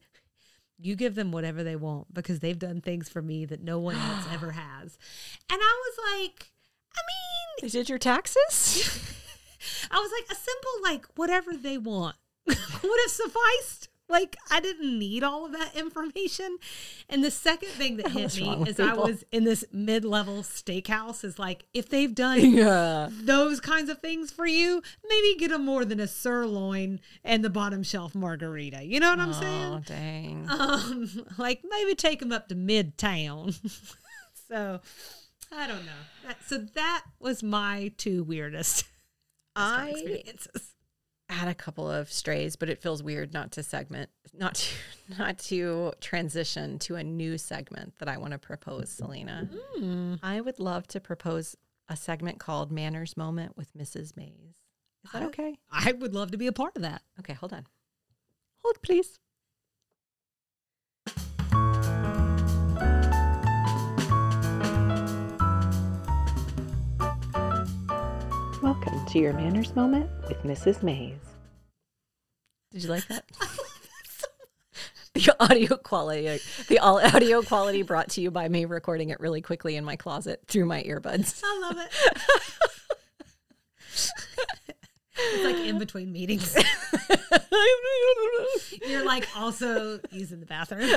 [0.84, 3.96] You give them whatever they want because they've done things for me that no one
[3.98, 4.98] else ever has.
[5.48, 6.52] And I was like,
[6.92, 9.16] I mean, They did your taxes?
[9.90, 12.16] I was like, a simple like whatever they want
[12.48, 13.88] would have sufficed.
[14.10, 16.58] Like I didn't need all of that information.
[17.08, 20.42] And the second thing that hit What's me is as I was in this mid-level
[20.44, 23.08] steakhouse is like, if they've done yeah.
[23.10, 27.50] those kinds of things for you, maybe get them more than a sirloin and the
[27.50, 28.84] bottom shelf margarita.
[28.84, 29.82] You know what I'm Oh, saying?
[29.86, 30.50] dang.
[30.50, 33.56] Um, like maybe take them up to midtown.
[34.50, 34.82] so
[35.54, 35.92] I don't know.
[36.28, 38.84] That, so that was my two weirdest
[39.56, 40.24] I
[41.30, 44.74] had a couple of strays, but it feels weird not to segment, not to,
[45.18, 49.50] not to transition to a new segment that I want to propose, Salina.
[49.78, 50.20] Mm.
[50.22, 51.56] I would love to propose
[51.90, 54.16] a segment called Manners Moment with Mrs.
[54.18, 54.56] Mayes.
[55.06, 55.58] Is that I- okay?
[55.72, 57.02] I would love to be a part of that.
[57.20, 57.66] Okay, hold on.
[58.64, 59.20] Hold, please.
[69.12, 70.82] To your manners moment with Mrs.
[70.84, 71.20] Mayes.
[72.72, 73.26] Did you like that?
[75.14, 76.40] the audio quality,
[76.70, 79.98] the all audio quality brought to you by me recording it really quickly in my
[79.98, 81.42] closet through my earbuds.
[81.44, 81.92] I love it.
[85.18, 86.56] it's like in between meetings.
[88.88, 90.90] You're like also using the bathroom.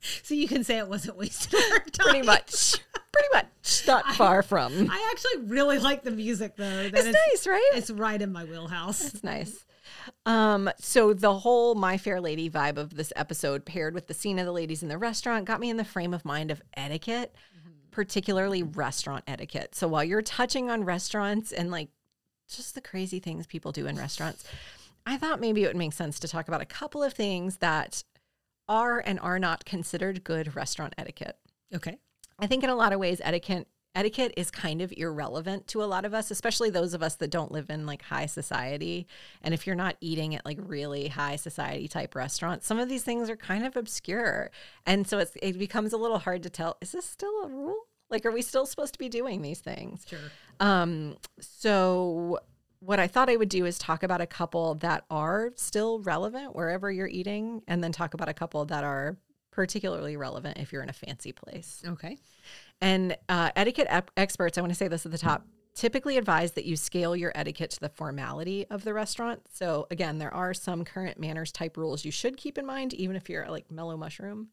[0.22, 2.06] so you can say it wasn't wasted our time.
[2.10, 2.76] pretty much,
[3.12, 4.90] pretty much, not far from.
[4.90, 6.64] I actually really like the music though.
[6.88, 7.70] That It's is- nice, right?
[7.74, 9.14] It's right in my wheelhouse.
[9.14, 9.64] It's nice.
[10.24, 14.38] Um, so the whole My Fair Lady vibe of this episode, paired with the scene
[14.38, 17.34] of the ladies in the restaurant, got me in the frame of mind of etiquette,
[17.90, 19.74] particularly restaurant etiquette.
[19.74, 21.88] So while you're touching on restaurants and like
[22.48, 24.44] just the crazy things people do in restaurants,
[25.06, 28.04] I thought maybe it would make sense to talk about a couple of things that
[28.68, 31.38] are and are not considered good restaurant etiquette.
[31.74, 31.98] Okay.
[32.38, 35.86] I think in a lot of ways, etiquette etiquette is kind of irrelevant to a
[35.86, 39.06] lot of us, especially those of us that don't live in like high society.
[39.42, 43.02] And if you're not eating at like really high society type restaurants, some of these
[43.02, 44.50] things are kind of obscure.
[44.86, 47.86] And so it's, it becomes a little hard to tell is this still a rule?
[48.10, 50.04] Like, are we still supposed to be doing these things?
[50.08, 50.18] Sure.
[50.58, 52.40] Um, so
[52.80, 56.56] what I thought I would do is talk about a couple that are still relevant
[56.56, 59.16] wherever you're eating, and then talk about a couple that are
[59.50, 61.82] particularly relevant if you're in a fancy place.
[61.86, 62.18] Okay.
[62.80, 66.52] And uh, etiquette ep- experts, I want to say this at the top, typically advise
[66.52, 69.42] that you scale your etiquette to the formality of the restaurant.
[69.52, 73.16] So, again, there are some current manners type rules you should keep in mind, even
[73.16, 74.48] if you're like mellow mushroom.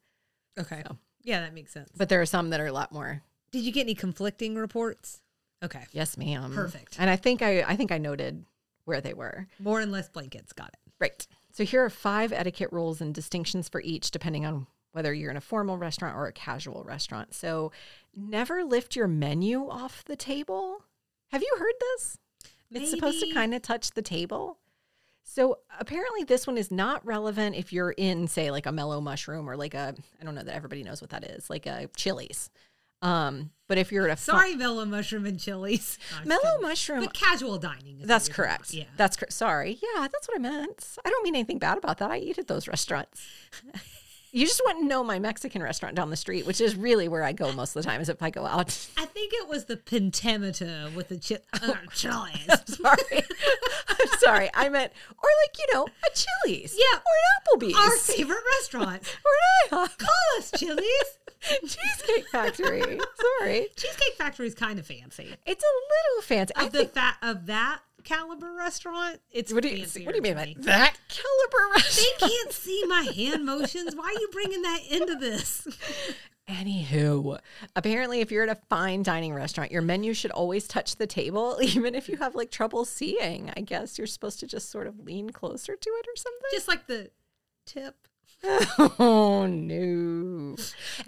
[0.60, 0.84] Okay.
[0.86, 0.98] So.
[1.24, 1.90] Yeah, that makes sense.
[1.96, 3.22] But there are some that are a lot more.
[3.52, 5.22] Did you get any conflicting reports?
[5.64, 5.86] Okay.
[5.92, 6.54] Yes, ma'am.
[6.54, 6.98] Perfect.
[7.00, 8.46] And I think I, I think I noted
[8.86, 9.48] where they were.
[9.60, 10.54] More and less blankets.
[10.54, 10.80] Got it.
[11.00, 11.28] Right.
[11.52, 15.38] So here are five etiquette rules and distinctions for each, depending on whether you're in
[15.38, 17.34] a formal restaurant or a casual restaurant.
[17.34, 17.72] So
[18.16, 20.84] never lift your menu off the table.
[21.32, 22.18] Have you heard this?
[22.72, 24.58] It's supposed to kind of touch the table.
[25.24, 29.50] So apparently this one is not relevant if you're in, say, like a mellow mushroom
[29.50, 32.50] or like a I don't know that everybody knows what that is, like a Chili's.
[33.02, 35.98] Um, but if you're at a Sorry, mellow mushroom and Chili's.
[36.24, 36.62] No, mellow kidding.
[36.62, 38.00] mushroom, But casual dining.
[38.02, 38.58] is that's you're talking about.
[38.60, 38.74] correct.
[38.74, 38.84] Yeah.
[38.98, 39.78] That's cor- sorry.
[39.82, 40.98] Yeah, that's what I meant.
[41.06, 42.10] I don't mean anything bad about that.
[42.12, 43.28] I eat at those restaurants.
[44.32, 47.34] you just wouldn't know my Mexican restaurant down the street, which is really where I
[47.34, 48.00] go most of the time.
[48.02, 48.88] Is if I go out.
[48.98, 52.48] I think it was the pentameter with the chi- uh, Chili's.
[52.78, 53.24] sorry,
[53.90, 54.50] I'm sorry.
[54.54, 56.76] I meant or like you know a Chili's.
[56.78, 56.98] Yeah.
[57.00, 57.76] or an Applebee's.
[57.76, 59.98] Our favorite restaurant, or an IHOP.
[59.98, 61.18] Call us Chili's.
[61.42, 63.00] Cheesecake Factory.
[63.40, 65.36] sorry, Cheesecake Factory is kind of fancy.
[65.46, 65.74] it's a
[66.14, 66.54] little fancy.
[66.56, 66.92] I Of the think.
[66.94, 70.98] fat of that caliber restaurant, it's What do you What do you mean by that
[71.10, 72.20] caliber restaurant?
[72.22, 73.96] They can't see my hand motions.
[73.96, 75.68] Why are you bringing that into this?
[76.50, 77.40] Anywho,
[77.76, 81.60] apparently, if you're at a fine dining restaurant, your menu should always touch the table,
[81.62, 83.52] even if you have like trouble seeing.
[83.58, 86.50] I guess you're supposed to just sort of lean closer to it or something.
[86.54, 87.10] Just like the
[87.66, 87.96] tip.
[89.00, 90.56] oh no!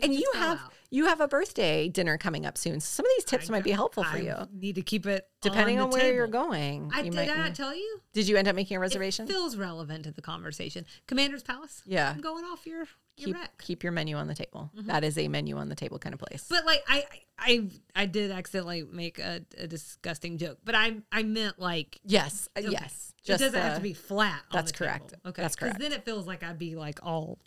[0.02, 0.74] And you have out.
[0.90, 2.80] you have a birthday dinner coming up soon.
[2.80, 5.28] So some of these tips might be helpful for I you, Need to keep it
[5.42, 6.92] depending on, on, where you're going.
[6.94, 8.02] I you did might I tell you?
[8.14, 9.26] Did you end up making a reservation?
[9.26, 10.86] It feels relevant to the conversation.
[11.08, 11.84] Commander's Palace.
[11.86, 12.12] Yeah.
[12.12, 13.58] I'm going off your your keep rec.
[13.60, 14.72] keep your menu on the table.
[14.74, 16.46] That is a menu on the table kind of place.
[16.50, 17.06] But like I
[17.38, 22.50] I I did accidentally make a, a disgusting joke, but I I meant like yes,
[22.56, 22.70] uh, okay.
[22.72, 23.09] yes.
[23.26, 24.42] It doesn't uh, have to be flat.
[24.52, 24.90] on that's the table.
[24.92, 25.14] correct.
[25.26, 25.78] Okay, That's correct.
[25.78, 27.40] Because then it feels like I'd be like all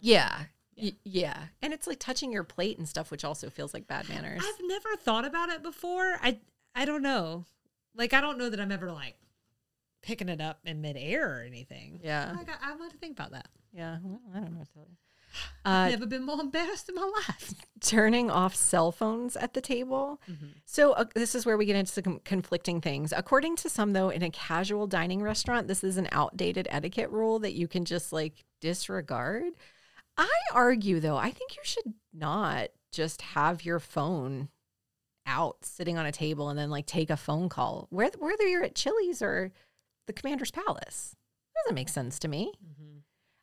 [0.00, 0.44] Yeah.
[0.80, 1.36] Y- yeah.
[1.62, 4.42] And it's like touching your plate and stuff, which also feels like bad manners.
[4.42, 6.16] I've never thought about it before.
[6.22, 6.38] I
[6.74, 7.44] I don't know.
[7.94, 9.16] Like I don't know that I'm ever like
[10.02, 12.00] picking it up in midair or anything.
[12.02, 12.34] yeah.
[12.38, 13.48] I got I want to think about that.
[13.72, 13.98] Yeah.
[14.02, 14.64] Well, I don't know
[15.30, 15.84] what to tell you.
[15.84, 17.54] I've Uh, never been more embarrassed in my life.
[17.80, 20.20] turning off cell phones at the table.
[20.66, 23.12] So, uh, this is where we get into some conflicting things.
[23.16, 27.38] According to some, though, in a casual dining restaurant, this is an outdated etiquette rule
[27.40, 29.52] that you can just like disregard.
[30.16, 34.48] I argue, though, I think you should not just have your phone
[35.26, 38.64] out sitting on a table and then like take a phone call, whether, whether you're
[38.64, 39.52] at Chili's or
[40.06, 41.14] the Commander's Palace.
[41.64, 42.52] Doesn't make sense to me.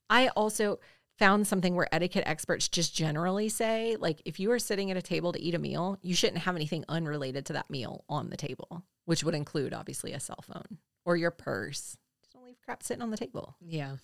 [0.10, 0.80] I also
[1.18, 5.02] found something where etiquette experts just generally say like if you are sitting at a
[5.02, 8.38] table to eat a meal, you shouldn't have anything unrelated to that meal on the
[8.38, 11.98] table, which would include obviously a cell phone or your purse.
[12.22, 13.56] Just don't leave crap sitting on the table.
[13.62, 13.98] Yeah.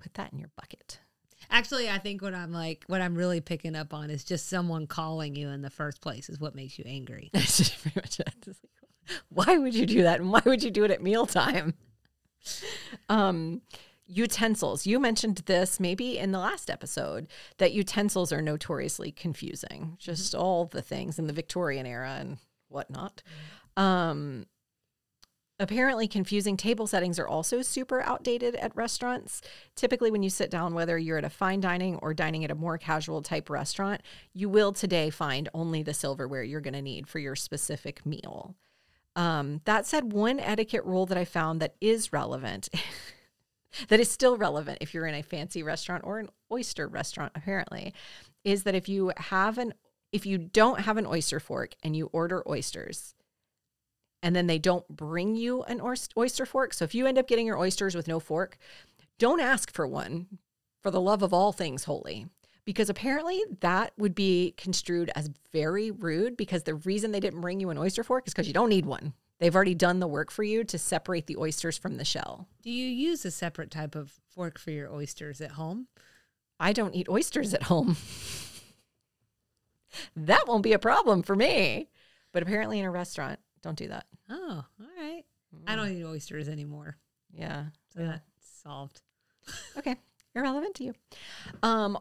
[0.00, 1.00] Put that in your bucket.
[1.50, 4.86] Actually, I think what I'm like, what I'm really picking up on is just someone
[4.86, 7.30] calling you in the first place is what makes you angry.
[7.34, 8.56] That's just pretty much it.
[9.28, 10.20] Why would you do that?
[10.20, 11.74] And why would you do it at mealtime?
[13.08, 13.62] Um,
[14.06, 14.86] utensils.
[14.86, 17.26] You mentioned this maybe in the last episode
[17.58, 19.96] that utensils are notoriously confusing.
[19.98, 22.38] Just all the things in the Victorian era and
[22.68, 23.22] whatnot.
[23.76, 24.46] Um,
[25.58, 29.40] apparently, confusing table settings are also super outdated at restaurants.
[29.74, 32.54] Typically, when you sit down, whether you're at a fine dining or dining at a
[32.54, 34.02] more casual type restaurant,
[34.32, 38.54] you will today find only the silverware you're going to need for your specific meal.
[39.16, 42.68] Um, that said, one etiquette rule that I found that is relevant,
[43.88, 47.92] that is still relevant if you're in a fancy restaurant or an oyster restaurant, apparently,
[48.44, 49.74] is that if you have an
[50.12, 53.14] if you don't have an oyster fork and you order oysters,
[54.22, 55.80] and then they don't bring you an
[56.16, 58.56] oyster fork, so if you end up getting your oysters with no fork,
[59.18, 60.38] don't ask for one
[60.82, 62.26] for the love of all things holy
[62.64, 67.60] because apparently that would be construed as very rude because the reason they didn't bring
[67.60, 69.12] you an oyster fork is because you don't need one.
[69.44, 72.48] They They've already done the work for you to separate the oysters from the shell.
[72.62, 75.88] Do you use a separate type of fork for your oysters at home?
[76.58, 77.98] I don't eat oysters at home.
[80.16, 81.90] that won't be a problem for me.
[82.32, 84.06] But apparently, in a restaurant, don't do that.
[84.30, 85.24] Oh, all right.
[85.66, 86.96] I don't eat oysters anymore.
[87.30, 87.64] Yeah.
[87.94, 88.22] So that's
[88.62, 89.02] solved.
[89.76, 89.96] Okay.
[90.34, 90.94] Irrelevant to you.
[91.62, 91.98] Um,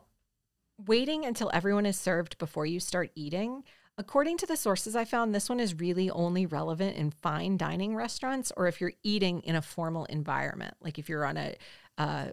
[0.87, 3.65] waiting until everyone is served before you start eating.
[3.97, 7.95] According to the sources I found, this one is really only relevant in fine dining
[7.95, 11.55] restaurants or if you're eating in a formal environment, like if you're on a
[11.97, 12.27] uh,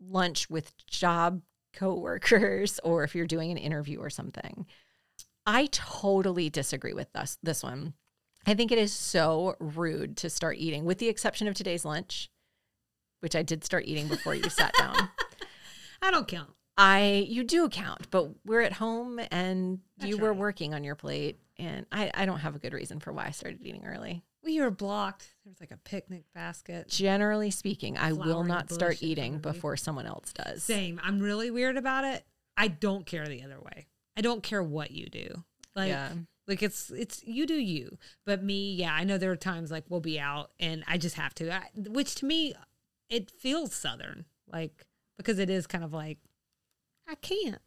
[0.00, 4.66] lunch with job coworkers or if you're doing an interview or something.
[5.46, 7.94] I totally disagree with this this one.
[8.46, 12.28] I think it is so rude to start eating, with the exception of today's lunch,
[13.20, 15.10] which I did start eating before you sat down.
[16.02, 16.50] I don't count.
[16.76, 20.38] I you do count, but we're at home and That's you were right.
[20.38, 23.30] working on your plate, and I, I don't have a good reason for why I
[23.30, 24.24] started eating early.
[24.42, 25.34] Well, you were blocked.
[25.44, 26.88] There was like a picnic basket.
[26.88, 30.64] Generally speaking, I will not start eating before someone else does.
[30.64, 31.00] Same.
[31.02, 32.24] I'm really weird about it.
[32.56, 33.86] I don't care the other way.
[34.16, 35.44] I don't care what you do.
[35.76, 36.12] Like, yeah,
[36.48, 37.98] like it's it's you do you.
[38.26, 41.16] But me, yeah, I know there are times like we'll be out and I just
[41.16, 41.52] have to.
[41.54, 42.54] I, which to me,
[43.08, 46.18] it feels southern, like because it is kind of like
[47.08, 47.60] I can't.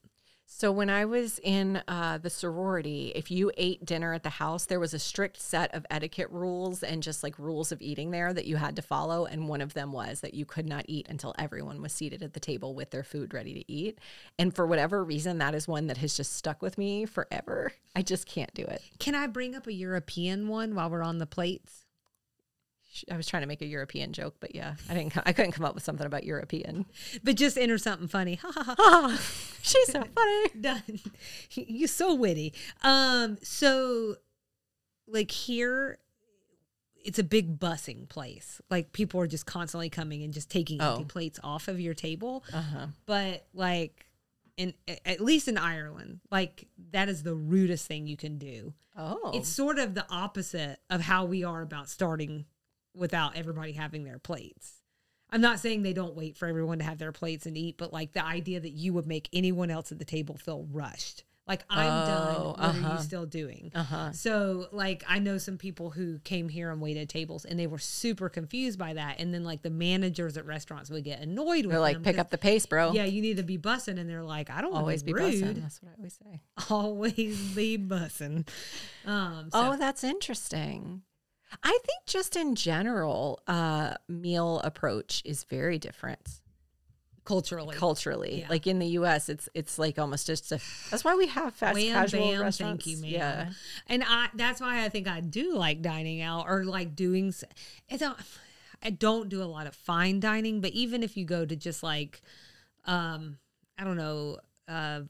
[0.48, 4.66] So when I was in uh, the sorority, if you ate dinner at the house,
[4.66, 8.32] there was a strict set of etiquette rules and just like rules of eating there
[8.32, 9.26] that you had to follow.
[9.26, 12.34] And one of them was that you could not eat until everyone was seated at
[12.34, 14.00] the table with their food ready to eat.
[14.38, 17.74] And for whatever reason, that is one that has just stuck with me forever.
[17.96, 18.84] I just can't do it.
[19.00, 21.85] Can I bring up a European one while we're on the plates?
[23.12, 25.14] I was trying to make a European joke, but yeah, I didn't.
[25.26, 26.86] I couldn't come up with something about European.
[27.24, 28.36] But just enter something funny.
[28.36, 28.76] Ha ha ha.
[28.80, 29.22] Ah,
[29.62, 30.50] she's so funny.
[30.62, 31.00] done.
[31.56, 32.54] You're so witty.
[32.84, 34.16] Um, so
[35.08, 35.98] like here,
[37.04, 38.62] it's a big bussing place.
[38.70, 41.06] Like people are just constantly coming and just taking empty Oh.
[41.06, 42.44] plates off of your table.
[42.54, 42.88] Uh huh.
[43.06, 44.06] But like
[44.58, 44.74] in
[45.06, 48.74] at least in Ireland, like that is the rudest thing you can do.
[48.98, 52.46] Oh, It's sort of the opposite of how we are about starting
[52.96, 54.82] without everybody having their plates.
[55.30, 57.92] I'm not saying they don't wait for everyone to have their plates and eat, but
[57.92, 61.24] like the idea that you would make anyone else at the table feel rushed.
[61.48, 62.36] Like I'm done.
[62.40, 62.94] Oh, What are uh-huh.
[62.98, 63.72] you still doing?
[63.76, 64.12] uh huh.
[64.14, 67.78] So like I know some people who came here and waited tables and they were
[67.78, 69.20] super confused by that.
[69.20, 72.18] And then like the managers at restaurants would get annoyed with They're like, them pick
[72.18, 72.94] up the pace, bro.
[72.94, 75.36] Yeah, you need to be bussing, and they're like, I don't always be rude.
[75.36, 75.62] bussing.
[75.62, 76.42] That's what I always say.
[76.72, 78.48] Always be bussing.
[79.06, 81.04] Um, so, Oh, that's interesting.
[81.64, 86.42] I think just in general, uh, meal approach is very different
[87.26, 88.40] culturally, culturally.
[88.42, 88.50] Yeah.
[88.50, 90.60] Like in the U.S., it's it's like almost just a.
[90.92, 92.86] That's why we have fast Wham, casual bam, restaurants.
[92.86, 93.12] Thank you, ma'am.
[93.12, 93.52] Yeah,
[93.88, 97.34] And I that's why I think I do like dining out or like doing
[97.90, 98.20] it's not
[98.82, 101.84] I don't do a lot of fine dining, but even if you go to just
[101.84, 102.22] like
[102.86, 103.38] um
[103.78, 104.38] I don't know,
[104.68, 105.02] uh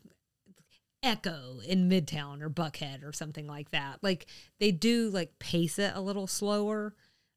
[1.05, 3.99] Ecco in Midtown or Buckhead or something like that.
[4.01, 4.25] Like
[4.59, 6.95] they do like pace it a little slower.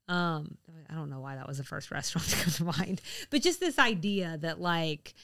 [0.09, 0.57] Um
[0.91, 3.01] I don't know why that was the first restaurant to come to mind.
[3.31, 5.15] But just this idea that like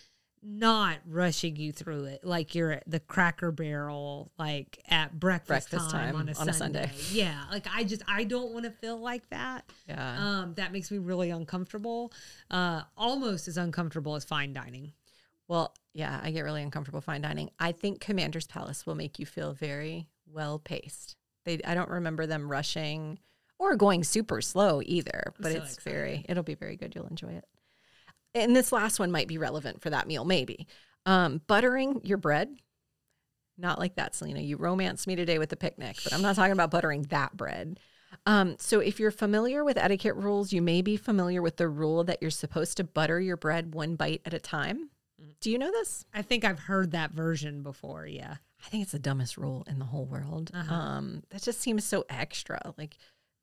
[0.46, 5.90] not rushing you through it like you're at the cracker barrel like at breakfast, Breakfast
[5.90, 6.82] time, time on a on a Sunday.
[6.82, 6.92] Sunday.
[7.12, 9.64] Yeah, like I just I don't want to feel like that.
[9.88, 10.40] yeah.
[10.42, 12.12] Um that makes me really uncomfortable.
[12.50, 14.92] Uh almost as uncomfortable as fine dining.
[15.48, 17.50] Well, yeah, I get really uncomfortable fine dining.
[17.58, 21.16] I think Commander's Palace will make you feel very well paced.
[21.44, 23.18] They, I don't remember them rushing
[23.58, 26.94] or going super slow either, but so it's very, it'll be very good.
[26.94, 27.44] You'll enjoy it.
[28.34, 30.66] And this last one might be relevant for that meal, maybe.
[31.06, 32.48] Um, buttering your bread.
[33.56, 34.40] Not like that, Salina.
[34.40, 37.78] You romanced me today with the picnic, but I'm not talking about buttering that bread.
[38.26, 42.02] Um, so if you're familiar with etiquette rules, you may be familiar with the rule
[42.04, 44.90] that you're supposed to butter your bread one bite at a time.
[45.44, 46.06] Do you know this?
[46.14, 48.36] I think I've heard that version before, yeah.
[48.64, 50.50] I think it's the dumbest rule in the whole world.
[50.54, 50.74] Uh-huh.
[50.74, 52.72] Um, that just seems so extra.
[52.78, 52.96] Like,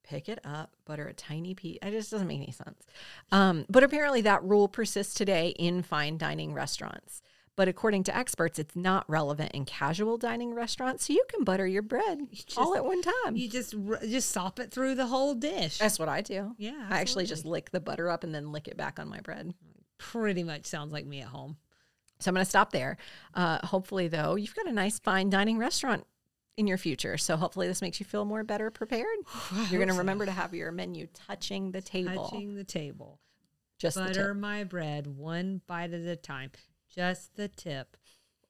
[0.04, 1.78] pick it up, butter a tiny piece.
[1.80, 2.88] It just doesn't make any sense.
[3.32, 7.22] Um, but apparently, that rule persists today in fine dining restaurants.
[7.56, 11.06] But according to experts, it's not relevant in casual dining restaurants.
[11.06, 12.18] So you can butter your bread
[12.58, 13.36] all just- at one time.
[13.36, 13.76] You just
[14.10, 15.78] just sop it through the whole dish.
[15.78, 16.56] That's what I do.
[16.58, 19.20] Yeah, I actually just lick the butter up and then lick it back on my
[19.20, 19.54] bread.
[20.00, 21.58] pretty much sounds like me at home.
[22.22, 22.98] So I'm going to stop there.
[23.34, 26.06] Uh, hopefully, though, you've got a nice fine dining restaurant
[26.58, 27.18] in your future.
[27.18, 29.08] So hopefully, this makes you feel more better prepared.
[29.70, 32.28] You're going to remember to have your menu touching the table.
[32.30, 33.20] Touching the table.
[33.82, 36.52] Just the butter my bread one bite at a time
[36.96, 37.98] just the tip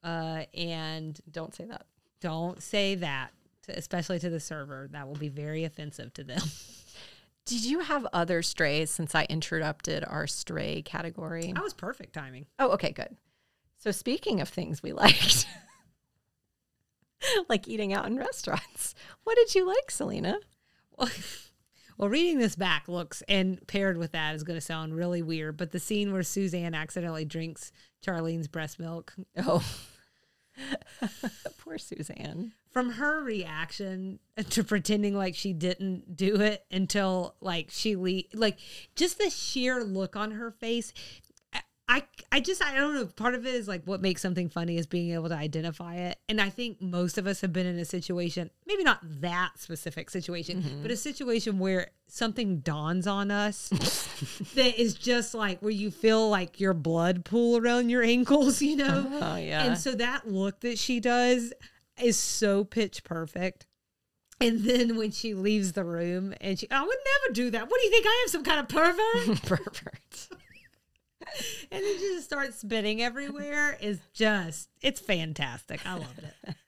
[0.03, 1.85] uh and Don't say that.
[2.19, 3.31] don't say that
[3.63, 4.89] to, especially to the server.
[4.91, 6.41] That will be very offensive to them.
[7.45, 11.53] Did you have other strays since I interrupted our stray category?
[11.53, 12.45] That was perfect timing.
[12.59, 13.15] Oh, okay, good.
[13.81, 15.47] So speaking of things we liked,
[17.49, 20.37] like eating out in restaurants, what did you like, Salina?
[20.95, 21.09] Well,
[21.97, 25.57] well, reading this back looks and paired with that is going to sound really weird,
[25.57, 27.71] but the scene where Suzanne accidentally drinks
[28.05, 29.13] Charlene's breast milk.
[29.35, 29.65] Oh,
[31.57, 32.53] poor Suzanne.
[32.69, 34.19] From her reaction
[34.51, 38.59] to pretending like she didn't do it until like she le- like
[38.95, 40.93] just the sheer look on her face
[41.91, 43.05] I I just I don't know.
[43.05, 46.17] Part of it is like what makes something funny is being able to identify it.
[46.29, 50.09] And I think most of us have been in a situation, maybe not that specific
[50.09, 50.81] situation, mm-hmm.
[50.83, 53.67] but a situation where something dawns on us
[54.55, 58.77] that is just like where you feel like your blood pool around your ankles, you
[58.77, 59.19] know?
[59.21, 59.65] Oh yeah.
[59.65, 61.51] And so that look that she does
[62.01, 63.67] is so pitch perfect.
[64.39, 67.69] And then when she leaves the room and she, I would never do that.
[67.69, 68.05] What do you think?
[68.07, 69.41] I am some kind of pervert?
[69.43, 70.29] pervert
[71.71, 75.85] and then just starts spitting everywhere is just it's fantastic.
[75.85, 76.55] I loved it.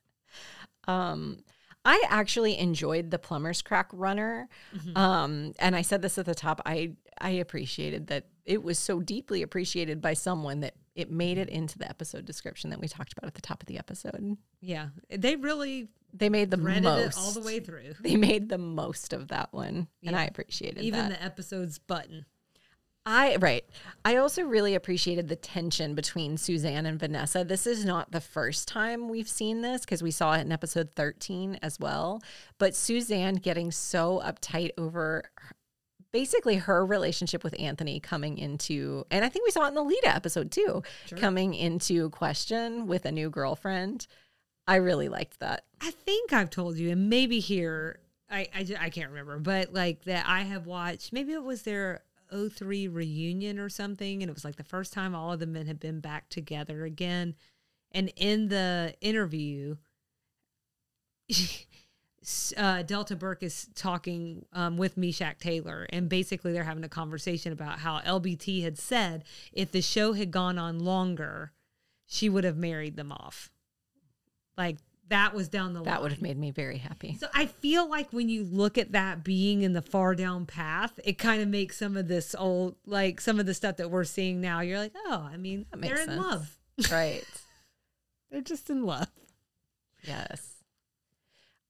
[0.85, 1.37] Um
[1.85, 4.47] I actually enjoyed the plumber's crack runner.
[4.75, 4.97] Mm-hmm.
[4.97, 6.61] Um, and I said this at the top.
[6.65, 11.49] I I appreciated that it was so deeply appreciated by someone that it made it
[11.49, 14.37] into the episode description that we talked about at the top of the episode.
[14.61, 14.89] Yeah.
[15.09, 17.95] They really they made the most all the way through.
[18.01, 19.87] They made the most of that one.
[20.01, 20.09] Yeah.
[20.09, 20.83] And I appreciated that.
[20.83, 21.19] even that.
[21.19, 22.25] the episode's button.
[23.05, 23.65] I right.
[24.05, 27.43] I also really appreciated the tension between Suzanne and Vanessa.
[27.43, 30.91] This is not the first time we've seen this because we saw it in episode
[30.95, 32.21] 13 as well.
[32.59, 35.23] But Suzanne getting so uptight over
[36.13, 39.83] basically her relationship with Anthony coming into and I think we saw it in the
[39.83, 41.17] Lita episode too, sure.
[41.17, 44.07] coming into question with a new girlfriend.
[44.65, 45.65] I really liked that.
[45.81, 47.99] I think I've told you and maybe here
[48.29, 52.01] I, I, I can't remember, but like that I have watched, maybe it was their
[52.33, 54.21] 03 reunion or something.
[54.21, 56.83] And it was like the first time all of the men had been back together
[56.83, 57.35] again.
[57.91, 59.77] And in the interview,
[62.57, 67.51] uh, Delta Burke is talking um, with Meshach Taylor, and basically they're having a conversation
[67.51, 71.51] about how LBT had said if the show had gone on longer,
[72.05, 73.51] she would have married them off.
[74.57, 74.77] Like
[75.13, 75.93] that was down the that line.
[75.93, 77.15] That would have made me very happy.
[77.19, 80.99] So I feel like when you look at that being in the far down path,
[81.03, 84.05] it kind of makes some of this old, like some of the stuff that we're
[84.05, 84.61] seeing now.
[84.61, 86.57] You're like, oh, I mean, they're in love,
[86.91, 87.23] right?
[88.31, 89.07] they're just in love.
[90.03, 90.53] Yes.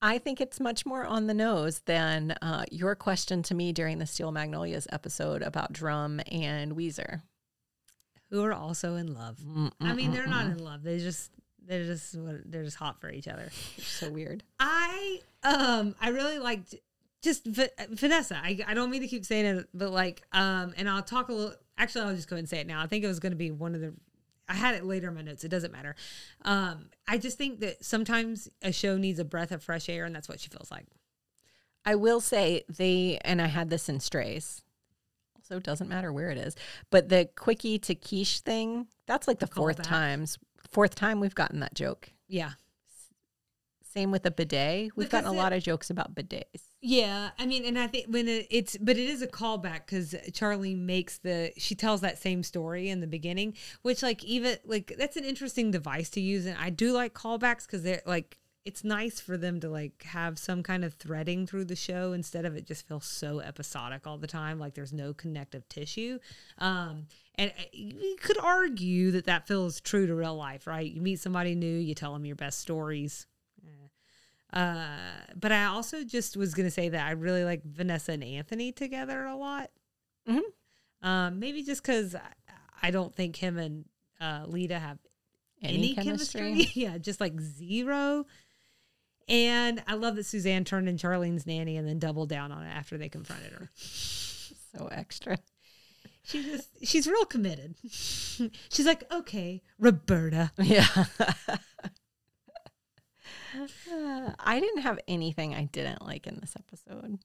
[0.02, 4.00] I think it's much more on the nose than uh, your question to me during
[4.00, 7.22] the Steel Magnolias episode about Drum and Ouiser.
[8.30, 9.38] Who are also in love.
[9.38, 9.72] Mm-mm-mm-mm.
[9.82, 10.54] I mean, mm, they're not mm.
[10.54, 10.84] in love.
[10.84, 11.30] They just
[11.66, 13.50] they're just they're just hot for each other.
[13.78, 14.44] so weird.
[14.60, 16.76] I um I really liked
[17.22, 18.36] just v- Vanessa.
[18.42, 21.34] I I don't mean to keep saying it, but like um and I'll talk a
[21.34, 21.56] little.
[21.78, 22.82] Actually, I'll just go and say it now.
[22.82, 23.94] I think it was going to be one of the.
[24.48, 25.44] I had it later in my notes.
[25.44, 25.96] It doesn't matter.
[26.44, 30.14] Um, I just think that sometimes a show needs a breath of fresh air, and
[30.14, 30.86] that's what she feels like.
[31.86, 34.62] I will say they, and I had this in Strays.
[35.38, 36.56] Also, doesn't matter where it is,
[36.92, 38.88] but the quickie to quiche thing.
[39.08, 40.38] That's like the fourth times
[40.74, 42.10] fourth time we've gotten that joke.
[42.28, 42.52] Yeah.
[43.94, 44.92] Same with a bidet.
[44.96, 46.64] We've because gotten a it, lot of jokes about bidets.
[46.82, 50.16] Yeah, I mean, and I think when it, it's, but it is a callback because
[50.34, 53.54] Charlie makes the, she tells that same story in the beginning,
[53.84, 57.68] which like even like that's an interesting device to use, and I do like callbacks
[57.68, 61.66] because they're like it's nice for them to like have some kind of threading through
[61.66, 65.14] the show instead of it just feels so episodic all the time like there's no
[65.14, 66.18] connective tissue
[66.60, 67.06] um
[67.36, 71.20] and uh, you could argue that that feels true to real life right you meet
[71.20, 73.28] somebody new you tell them your best stories
[73.66, 74.60] eh.
[74.60, 78.72] uh but i also just was gonna say that i really like vanessa and anthony
[78.72, 79.70] together a lot
[80.28, 81.08] mm-hmm.
[81.08, 82.22] um maybe just because I,
[82.82, 83.86] I don't think him and
[84.22, 85.00] uh lita have
[85.64, 86.42] any, any chemistry.
[86.42, 86.82] chemistry.
[86.82, 88.26] yeah, just like zero.
[89.30, 92.70] And I love that Suzanne turned in Charlene's nanny and then doubled down on it
[92.70, 93.70] after they confronted her.
[93.76, 95.38] so extra.
[96.26, 97.76] She just she's real committed.
[97.90, 100.52] she's like, okay, Roberta.
[100.58, 100.88] Yeah.
[103.60, 107.20] uh, I didn't have anything I didn't like in this episode.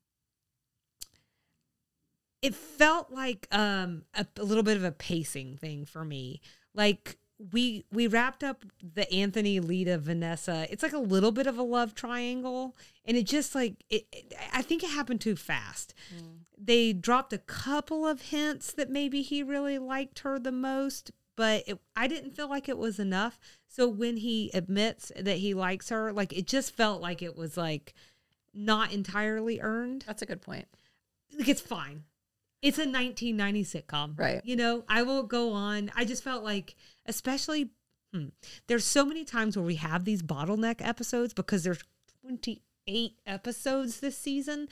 [2.43, 6.41] It felt like um a, a little bit of a pacing thing for me.
[6.75, 7.19] Like
[7.53, 10.67] we we wrapped up the Anthony, Lita, Vanessa.
[10.71, 14.07] It's like a little bit of a love triangle, and it just like it.
[14.13, 15.95] it I think it happened too fast.
[16.15, 16.41] Mm.
[16.61, 21.63] They dropped a couple of hints that maybe he really liked her the most, but
[21.67, 23.39] it, I didn't feel like it was enough.
[23.69, 27.57] So when he admits that he likes her, like it just felt like it was
[27.57, 27.95] like
[28.53, 30.05] not entirely earned.
[30.07, 30.67] That's a good point.
[31.39, 32.05] Like it's fine.
[32.61, 34.19] It's a 1990 sitcom.
[34.19, 34.41] Right.
[34.45, 35.93] You know, I won't go on.
[35.95, 36.75] I just felt like,
[37.07, 37.71] especially,
[38.13, 38.27] hmm,
[38.67, 41.85] there's so many times where we have these bottleneck episodes because there's
[42.23, 44.69] 28 episodes this season.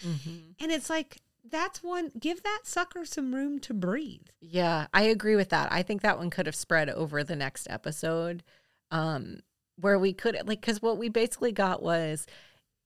[0.59, 1.19] And it's like,
[1.51, 4.27] that's one, give that sucker some room to breathe.
[4.41, 5.73] Yeah, I agree with that.
[5.73, 8.43] I think that one could have spread over the next episode,
[8.91, 9.41] um,
[9.79, 12.27] where we could like because what we basically got was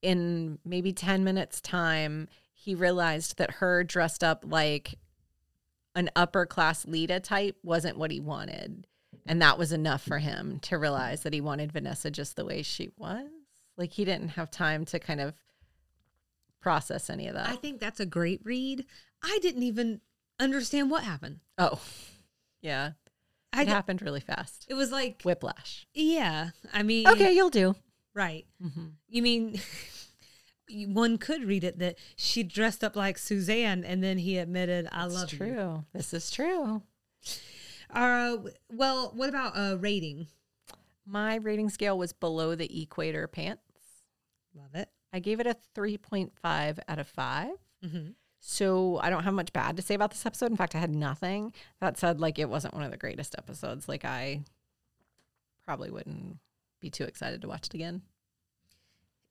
[0.02, 4.98] in maybe ten minutes time, he realized that her dressed up like
[5.94, 8.86] an upper class Lita type wasn't what he wanted,
[9.26, 12.62] and that was enough for him to realize that he wanted Vanessa just the way
[12.62, 13.28] she was.
[13.76, 15.34] Like he didn't have time to kind of
[16.61, 17.48] process any of that.
[17.48, 18.84] I think that's a great read.
[19.22, 20.00] I didn't even
[20.38, 21.40] understand what happened.
[21.58, 21.80] oh,
[22.62, 22.92] yeah,
[23.52, 24.66] I it d- happened really fast.
[24.68, 25.86] It was like, Whiplash.
[25.94, 26.50] yeah.
[26.72, 27.74] I mean, Okay, you'll do.
[28.14, 28.46] right.
[28.64, 28.86] Mm-hmm.
[29.08, 29.61] You mean
[30.94, 35.06] one could read it that she dressed up like Suzanne and then he admitted, I
[35.06, 35.38] It's love you.
[35.38, 35.84] true.
[35.92, 36.82] This is true.
[37.92, 38.36] Uh,
[38.72, 40.28] well, what about uh, rating?
[41.04, 43.62] My rating scale was below the equator pants.
[44.54, 44.88] Love it.
[45.12, 47.48] I gave it a 3.5 out of 5.
[47.84, 48.11] Mm-hmm.
[48.40, 50.50] So I don't have much bad to say about this episode.
[50.50, 51.52] In fact, I had nothing.
[51.80, 53.88] That said, like it wasn't one of the greatest episodes.
[53.88, 54.42] Like I
[55.66, 56.38] probably wouldn't
[56.80, 58.02] be too excited to watch it again.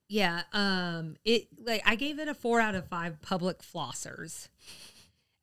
[0.08, 0.44] Yeah.
[0.54, 1.16] Um.
[1.26, 3.20] It like I gave it a four out of five.
[3.22, 4.48] Public flossers.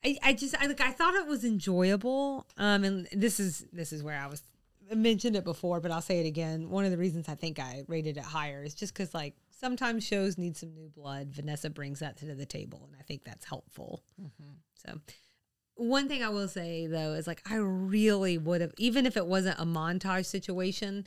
[0.05, 2.47] I, I just I like I thought it was enjoyable.
[2.57, 2.85] Um.
[2.85, 4.45] And this is this is where I was
[4.91, 6.71] I mentioned it before, but I'll say it again.
[6.71, 10.07] One of the reasons I think I rated it higher is just because like sometimes
[10.07, 11.33] shows need some new blood.
[11.33, 14.03] Vanessa brings that to the table, and I think that's helpful.
[14.21, 14.53] Mm-hmm.
[14.75, 15.01] So,
[15.75, 19.27] one thing I will say though is like I really would have, even if it
[19.27, 21.07] wasn't a montage situation,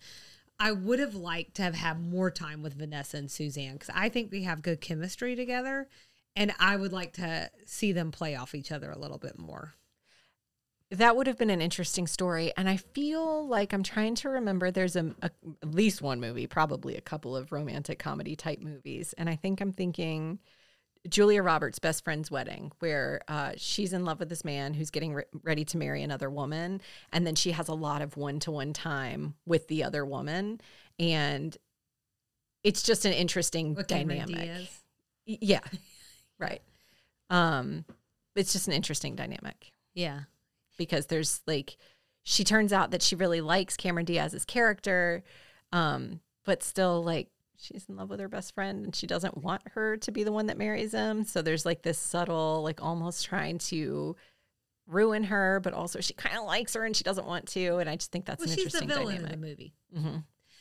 [0.59, 4.09] I would have liked to have had more time with Vanessa and Suzanne because I
[4.09, 5.87] think they have good chemistry together,
[6.35, 9.73] and I would like to see them play off each other a little bit more.
[10.91, 12.51] That would have been an interesting story.
[12.57, 15.29] And I feel like I'm trying to remember there's a, a
[15.61, 19.13] at least one movie, probably a couple of romantic comedy type movies.
[19.17, 20.39] And I think I'm thinking
[21.07, 25.13] Julia Roberts' best friend's wedding, where uh, she's in love with this man who's getting
[25.13, 26.81] re- ready to marry another woman.
[27.13, 30.59] And then she has a lot of one to one time with the other woman.
[30.97, 31.55] And
[32.63, 34.69] it's just an interesting dynamic.
[35.25, 35.61] Yeah.
[36.39, 36.61] right.
[37.29, 37.85] Um,
[38.35, 40.21] it's just an interesting dynamic Yeah.
[40.79, 41.77] Because there's like
[42.23, 45.23] she turns out that she really likes Cameron Diaz's character,
[45.71, 47.27] um, but still like
[47.57, 50.31] she's in love with her best friend and she doesn't want her to be the
[50.31, 51.23] one that marries him.
[51.25, 54.15] So there's like this subtle, like almost trying to
[54.87, 57.77] ruin her, but also she kind of likes her and she doesn't want to.
[57.77, 59.33] And I just think that's Well, an she's the interesting villain dynamic.
[59.33, 59.73] of the movie.
[59.95, 60.17] hmm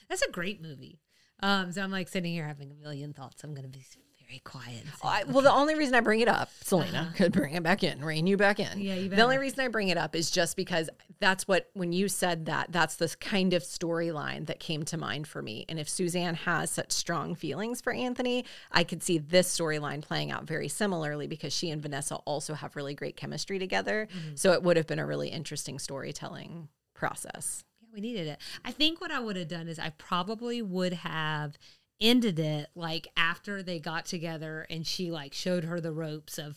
[0.09, 1.01] That's a great movie.
[1.41, 3.45] Um, so I'm like sitting here having a million thoughts.
[3.45, 3.85] I'm going to be
[4.29, 4.85] very quiet.
[5.03, 7.11] I, well, the only reason I bring it up, Salina, Uh-huh.
[7.17, 8.79] could bring it back in, rein you back in.
[8.79, 11.93] Yeah, you The only reason I bring it up is just because that's what, when
[11.93, 15.65] you said that, that's this kind of storyline that came to mind for me.
[15.69, 20.31] And if Suzanne has such strong feelings for Anthony, I could see this storyline playing
[20.31, 24.09] out very similarly because she and Vanessa also have really great chemistry together.
[24.15, 24.35] Mm-hmm.
[24.35, 27.65] So it would have been a really interesting storytelling process.
[27.81, 28.39] Yeah, we needed it.
[28.65, 31.57] I think what I would have done is I probably would have
[32.01, 36.57] ended it like after they got together and she like showed her the ropes of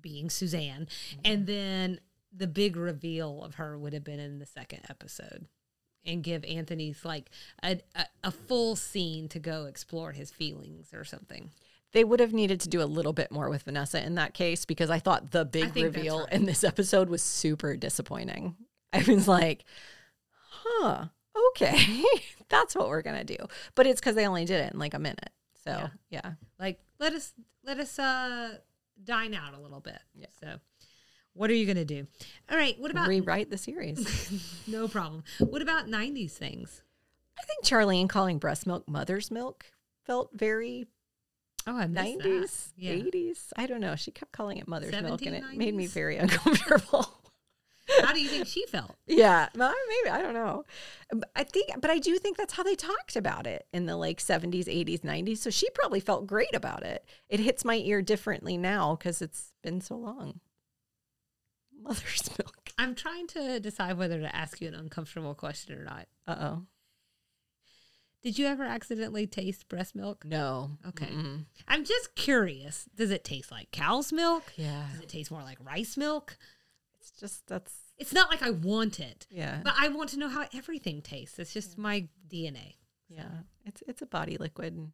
[0.00, 0.86] being Suzanne.
[1.10, 1.20] Mm-hmm.
[1.24, 2.00] And then
[2.32, 5.46] the big reveal of her would have been in the second episode
[6.04, 7.30] and give Anthony's like
[7.62, 11.50] a, a, a full scene to go explore his feelings or something.
[11.92, 14.64] They would have needed to do a little bit more with Vanessa in that case
[14.64, 16.32] because I thought the big reveal right.
[16.32, 18.56] in this episode was super disappointing.
[18.92, 19.64] I was like,
[20.50, 21.06] huh,
[21.50, 22.02] okay,
[22.48, 23.44] that's what we're going to do.
[23.74, 25.30] But it's because they only did it in like a minute.
[25.64, 25.88] So, Yeah.
[26.10, 26.32] yeah.
[26.58, 27.32] Like let us
[27.64, 28.58] let us uh
[29.02, 29.98] dine out a little bit.
[30.14, 30.26] Yeah.
[30.40, 30.56] So
[31.32, 32.06] what are you gonna do?
[32.50, 32.78] All right.
[32.78, 34.62] What about Rewrite the series.
[34.66, 35.24] no problem?
[35.38, 36.82] What about '90s things?
[37.38, 39.64] I think Charlie Charlene calling breast milk mother's milk
[40.04, 40.86] felt very
[41.66, 42.72] Oh, I missed 90s, that.
[42.76, 42.92] Yeah.
[42.92, 43.38] 80s.
[43.56, 43.96] I don't know.
[43.96, 45.56] She kept calling it mother's milk and it 1790s?
[45.56, 47.08] made me very uncomfortable.
[48.00, 48.96] How do you think she felt?
[49.06, 50.64] Yeah, well, maybe I don't know.
[51.36, 54.20] I think, but I do think that's how they talked about it in the like
[54.20, 55.42] seventies, eighties, nineties.
[55.42, 57.04] So she probably felt great about it.
[57.28, 60.40] It hits my ear differently now because it's been so long.
[61.80, 62.70] Mother's milk.
[62.78, 66.06] I'm trying to decide whether to ask you an uncomfortable question or not.
[66.26, 66.62] Uh oh.
[68.22, 70.24] Did you ever accidentally taste breast milk?
[70.24, 70.78] No.
[70.88, 71.04] Okay.
[71.06, 71.44] Mm-mm.
[71.68, 72.86] I'm just curious.
[72.96, 74.44] Does it taste like cow's milk?
[74.56, 74.86] Yeah.
[74.92, 76.38] Does it taste more like rice milk?
[77.10, 79.60] It's just that's It's not like I want it, yeah.
[79.62, 81.38] but I want to know how everything tastes.
[81.38, 82.74] It's just my DNA.
[83.08, 83.28] Yeah.
[83.64, 84.72] It's it's a body liquid.
[84.72, 84.92] and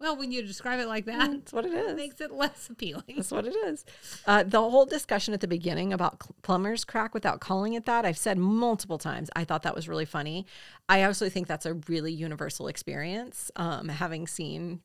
[0.00, 1.96] Well, when you describe it like that, That's what it it is.
[1.96, 3.04] makes it less appealing.
[3.16, 3.84] That's what it is.
[4.26, 8.06] Uh, the whole discussion at the beginning about cl- plumber's crack without calling it that,
[8.06, 9.28] I've said multiple times.
[9.36, 10.46] I thought that was really funny.
[10.88, 14.80] I also think that's a really universal experience, um, having seen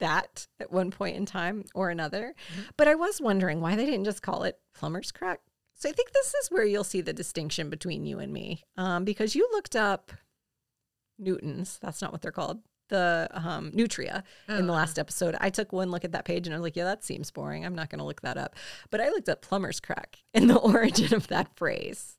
[0.00, 2.34] that at one point in time or another.
[2.76, 5.40] But I was wondering why they didn't just call it plumber's crack.
[5.78, 9.04] So I think this is where you'll see the distinction between you and me, um,
[9.04, 10.10] because you looked up
[11.18, 11.78] Newtons.
[11.80, 12.60] That's not what they're called.
[12.88, 14.76] The um, Nutria in the Oh.
[14.76, 15.36] last episode.
[15.40, 17.64] I took one look at that page and I was like, yeah, that seems boring.
[17.66, 18.56] I'm not going to look that up.
[18.90, 22.17] But I looked up plumber's crack and the origin of that phrase.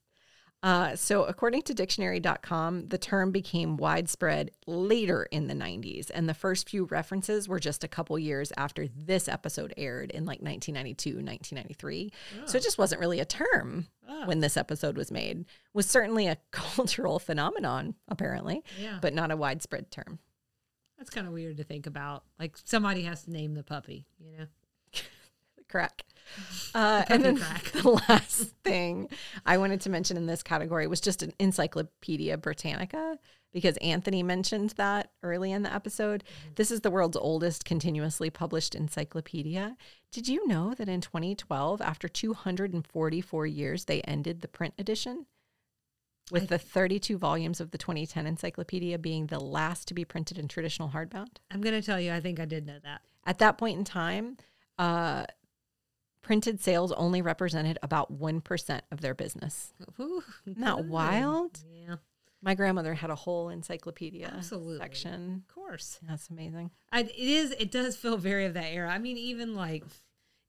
[0.62, 6.34] Uh, so, according to dictionary.com, the term became widespread later in the 90s, and the
[6.34, 11.10] first few references were just a couple years after this episode aired in like 1992,
[11.24, 12.12] 1993.
[12.44, 14.26] So, it just wasn't really a term Oh.
[14.26, 15.46] when this episode was made.
[15.72, 18.98] Was certainly a cultural phenomenon, apparently, Yeah.
[19.00, 20.18] but not a widespread term.
[20.98, 22.24] That's kind of weird to think about.
[22.38, 24.46] Like somebody has to name the puppy, you know?
[25.70, 26.04] crack.
[26.72, 27.64] Uh, and then crack.
[27.72, 29.08] the last thing
[29.44, 33.18] I wanted to mention in this category was just an Encyclopedia Britannica
[33.52, 36.24] because Anthony mentioned that early in the episode.
[36.54, 39.76] This is the world's oldest continuously published encyclopedia.
[40.12, 45.26] Did you know that in 2012, after 244 years, they ended the print edition?
[46.30, 50.46] With the 32 volumes of the 2010 encyclopedia being the last to be printed in
[50.46, 51.38] traditional hardbound.
[51.50, 53.00] I'm going to tell you, I think I did know that.
[53.26, 54.36] At that point in time,
[54.78, 55.24] uh,
[56.22, 59.72] printed sales only represented about 1% of their business.
[59.98, 61.60] Ooh, Isn't wild?
[61.72, 61.96] Yeah,
[62.42, 64.78] My grandmother had a whole encyclopedia Absolutely.
[64.78, 65.44] section.
[65.48, 65.98] of course.
[66.02, 66.70] That's amazing.
[66.92, 67.52] I, it is.
[67.52, 68.90] It does feel very of that era.
[68.90, 69.84] I mean, even like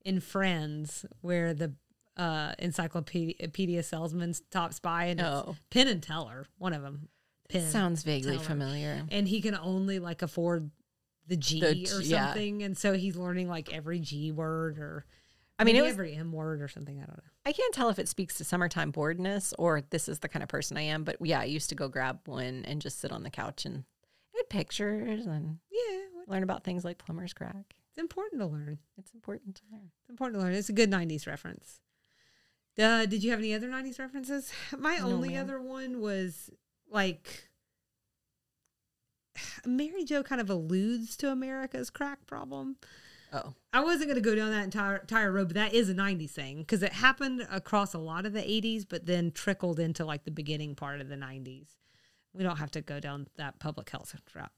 [0.03, 1.74] in Friends, where the
[2.17, 5.55] uh, encyclopedia salesman stops by and it's Oh.
[5.69, 7.07] Penn and Teller, one of them.
[7.49, 8.43] Penn, Sounds vaguely Teller.
[8.45, 9.03] familiar.
[9.11, 10.72] and he can only like afford
[11.28, 12.28] the G The or G- yeah.
[12.28, 15.05] something, and so he's learning like every G word or.
[15.62, 16.97] I mean, it maybe was- every M word or something.
[16.97, 17.24] I don't know.
[17.45, 20.49] I can't tell if it speaks to summertime boredness or this is the kind of
[20.49, 23.24] person I am, but yeah, I used to go grab one and just sit on
[23.24, 23.78] the couch and
[24.34, 27.76] it had pictures and Yeah, learn about things like plumber's crack.
[27.89, 28.80] it's important to learn.
[28.97, 29.91] It's important to learn.
[30.01, 30.53] It's important to learn.
[30.53, 31.80] It's a good '90s reference.
[32.80, 34.51] Uh, did you have any other '90s references?
[34.78, 35.43] My No, only ma'am.
[35.43, 36.49] other one was
[36.89, 37.49] like
[39.66, 42.78] Mary Jo kind of alludes to America's crack problem.
[43.34, 45.93] Oh, I wasn't going to go down that entire entire road, but that is a
[45.93, 50.03] '90s thing because it happened across a lot of the '80s, but then trickled into
[50.05, 51.67] like the beginning part of the '90s.
[52.34, 54.49] We don't have to go down that public health route.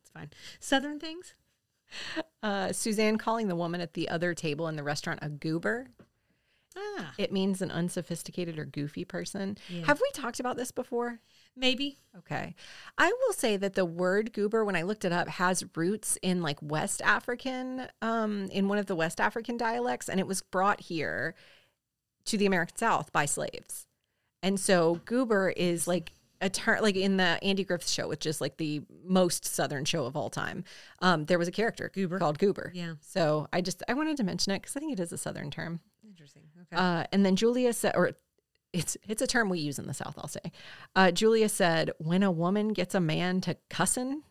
[0.00, 0.30] It's fine.
[0.60, 1.34] Southern things.
[2.42, 5.88] uh, Suzanne calling the woman at the other table in the restaurant a goober.
[6.76, 9.58] Ah, It means an unsophisticated or goofy person.
[9.68, 9.86] Yeah.
[9.86, 11.20] Have we talked about this before?
[11.56, 11.98] Maybe.
[12.16, 12.54] Okay.
[12.98, 16.42] I will say that the word goober, when I looked it up, has roots in
[16.42, 20.80] like West African, um, in one of the West African dialects, and it was brought
[20.80, 21.34] here
[22.26, 23.86] to the American South by slaves.
[24.42, 28.40] And so goober is like a term, like in the Andy Griffith show, which is
[28.40, 30.64] like the most Southern show of all time.
[31.00, 32.18] Um, there was a character Goober.
[32.18, 32.72] called Goober.
[32.74, 32.94] Yeah.
[33.00, 35.50] So I just, I wanted to mention it because I think it is a Southern
[35.50, 35.80] term.
[36.06, 36.42] Interesting.
[36.62, 36.80] Okay.
[36.82, 38.12] Uh, and then Julia said, or
[38.72, 40.14] it's it's a term we use in the South.
[40.18, 40.52] I'll say.
[40.94, 44.22] Uh, Julia said, "When a woman gets a man to cussin,"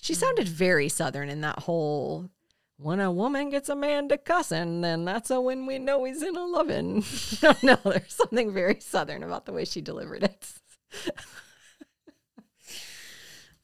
[0.00, 2.30] she sounded very Southern in that whole.
[2.76, 6.22] When a woman gets a man to cussin, then that's a when we know he's
[6.22, 7.04] in a lovin'.
[7.42, 7.84] no, don't.
[7.84, 10.54] There's something very Southern about the way she delivered it.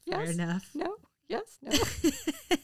[0.09, 0.33] Fair yes.
[0.35, 0.69] enough.
[0.75, 0.95] No.
[1.27, 1.57] Yes.
[1.61, 1.71] No.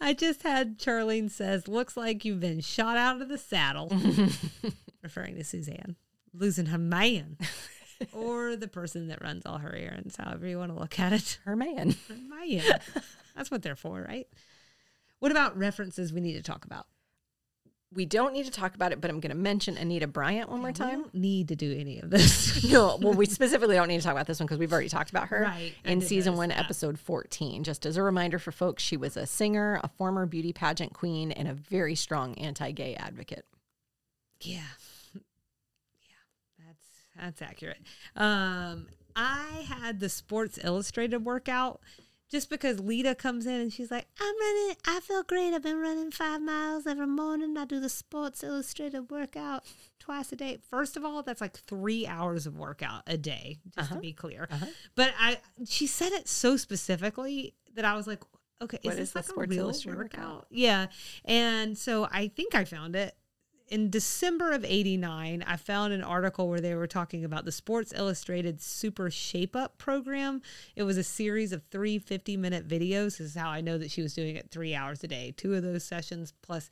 [0.00, 3.92] I just had Charlene says, looks like you've been shot out of the saddle,
[5.02, 5.96] referring to Suzanne,
[6.34, 7.38] losing her man,
[8.12, 11.38] or the person that runs all her errands, however you want to look at it.
[11.44, 11.94] Her man.
[12.08, 12.80] Her man.
[13.36, 14.26] That's what they're for, right?
[15.20, 16.86] What about references we need to talk about?
[17.92, 20.58] We don't need to talk about it, but I'm going to mention Anita Bryant one
[20.58, 21.02] more We time.
[21.02, 22.64] don't need to do any of this.
[22.70, 25.10] no, well, we specifically don't need to talk about this one because we've already talked
[25.10, 26.58] about her Right, in season one, that.
[26.58, 27.62] episode 14.
[27.62, 31.30] Just as a reminder for folks, she was a singer, a former beauty pageant queen,
[31.30, 33.44] and a very strong anti gay advocate.
[34.40, 34.62] Yeah.
[37.18, 37.78] That's accurate.
[38.16, 38.86] Um
[39.16, 41.80] I had the Sports Illustrated workout
[42.30, 45.54] just because Lita comes in and she's like, I'm running, I feel great.
[45.54, 47.56] I've been running five miles every morning.
[47.56, 49.62] I do the Sports Illustrated workout
[50.00, 50.58] twice a day.
[50.68, 53.94] First of all, that's like three hours of workout a day, just Uh-huh.
[53.96, 54.48] to be clear.
[54.50, 54.66] Uh-huh.
[54.96, 58.24] But I, she said it so specifically that I was like,
[58.60, 60.28] okay, What is is this the like a real Illustrated workout?
[60.34, 60.46] workout?
[60.50, 60.86] Yeah,
[61.24, 63.14] and so I think I found it.
[63.68, 67.92] In December of 89, I found an article where they were talking about the Sports
[67.96, 70.42] Illustrated Super Shape Up program.
[70.76, 73.18] It was a series of three 50 minute videos.
[73.18, 75.32] This is how I know that she was doing it three hours a day.
[75.36, 76.68] Two of those sessions plus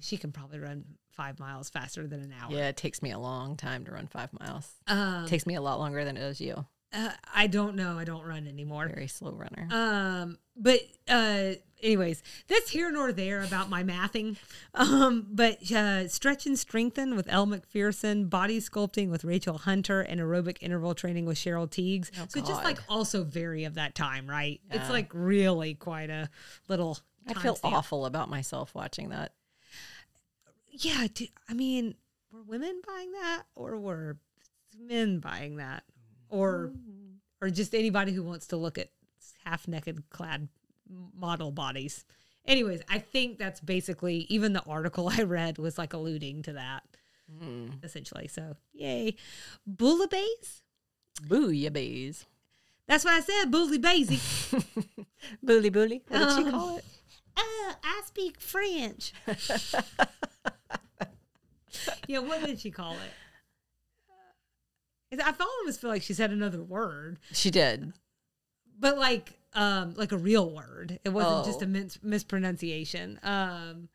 [0.00, 2.52] she can probably run five miles faster than an hour.
[2.52, 4.70] Yeah, it takes me a long time to run five miles.
[4.86, 6.64] Um, It takes me a lot longer than it does you.
[6.92, 7.98] uh, I don't know.
[7.98, 8.86] I don't run anymore.
[8.88, 9.66] Very slow runner.
[9.70, 14.36] Um, but uh, anyways, that's here nor there about my mathing.
[14.74, 20.20] Um, but uh, stretch and strengthen with Elle Macpherson, body sculpting with Rachel Hunter, and
[20.20, 22.10] aerobic interval training with Cheryl Tiegs.
[22.18, 24.60] Oh, so just like also very of that time, right?
[24.70, 26.28] It's like really quite a
[26.68, 26.98] little.
[27.26, 27.72] I feel timestamp.
[27.72, 29.32] awful about myself watching that.
[30.70, 31.94] Yeah, do, I mean,
[32.32, 34.16] were women buying that, or were
[34.78, 35.84] men buying that,
[36.28, 36.72] or
[37.40, 38.88] or just anybody who wants to look at
[39.44, 40.48] half naked clad
[41.16, 42.04] model bodies.
[42.46, 46.82] Anyways, I think that's basically even the article I read was like alluding to that
[47.42, 47.84] Mm.
[47.84, 48.26] essentially.
[48.26, 49.14] So yay,
[49.70, 50.62] bouillabaisse.
[51.26, 52.24] Booyabees.
[52.86, 54.64] That's what I said, bouillabaisse.
[55.42, 56.02] Bully bully.
[56.08, 56.84] What did she Um, call it?
[57.36, 59.12] uh, I speak French.
[62.06, 62.94] yeah, what did she call
[65.10, 65.20] it?
[65.20, 67.18] I almost feel like she said another word.
[67.32, 67.92] She did.
[68.78, 71.64] but like um like a real word it wasn't just Oh.
[71.64, 73.88] a mis- mispronunciation um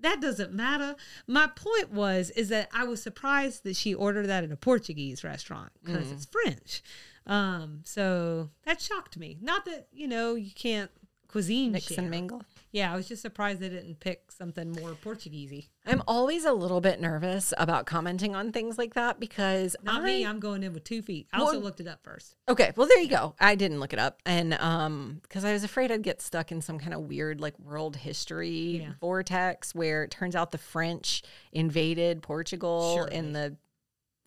[0.00, 0.94] that doesn't matter
[1.26, 5.22] my point was is that i was surprised that she ordered that at a portuguese
[5.24, 6.12] restaurant because Mm.
[6.12, 6.82] it's french
[7.26, 10.90] um so that shocked me not that you know you can't
[11.28, 11.98] cuisine Mix share.
[12.00, 12.42] and mingle.
[12.72, 16.80] Yeah i was just surprised they didn't pick something more portuguesey I'm always a little
[16.82, 20.72] bit nervous about commenting on things like that because not I, me i'm going in
[20.74, 23.34] with two feet i also looked it up first Okay, well there you go.
[23.38, 26.62] I didn't look it up, and um, because I was afraid I'd get stuck in
[26.62, 28.92] some kind of weird like world history Yeah.
[29.00, 33.14] vortex where it turns out the French invaded Portugal Surely.
[33.14, 33.56] in the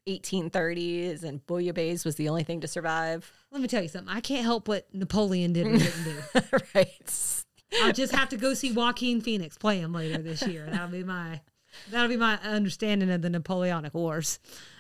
[0.07, 3.31] 1830s, and bouillabaisse was the only thing to survive.
[3.51, 7.43] let me tell you something i can't help what napoleon did or didn't do right.
[7.81, 10.67] I'll just have to go see Joaquin Phoenix play him later this year.
[10.69, 11.41] That'll be my
[11.89, 14.39] that'll be my understanding of the Napoleonic Wars.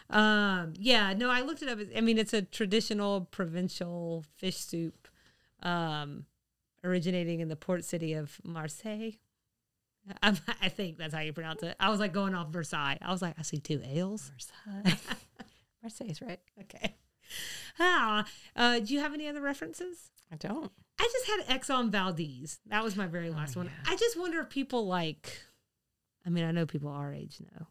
[0.09, 1.79] Um, yeah, no, I looked it up.
[1.95, 5.07] I mean, it's a traditional provincial fish soup,
[5.63, 6.25] um,
[6.83, 9.11] originating in the port city of Marseille.
[10.21, 11.75] I, I think that's how you pronounce it.
[11.79, 12.97] I was like going off Versailles.
[13.01, 14.31] I was like, I see two L's.
[15.81, 16.39] Marseille's right.
[16.61, 16.95] Okay.
[17.79, 18.25] Ah,
[18.55, 20.11] uh, do you have any other references?
[20.31, 20.71] I don't.
[21.01, 22.59] I just had Exxon Valdez.
[22.67, 23.71] That was my very last one.
[23.87, 25.41] I just wonder if people like,
[26.23, 27.65] I mean, I know people our age know,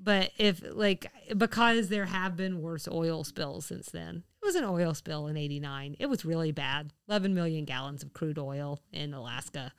[0.00, 4.22] but if like, because there have been worse oil spills since then.
[4.42, 5.96] It was an oil spill in 89.
[5.98, 6.92] It was really bad.
[7.06, 9.72] 11 million gallons of crude oil in Alaska.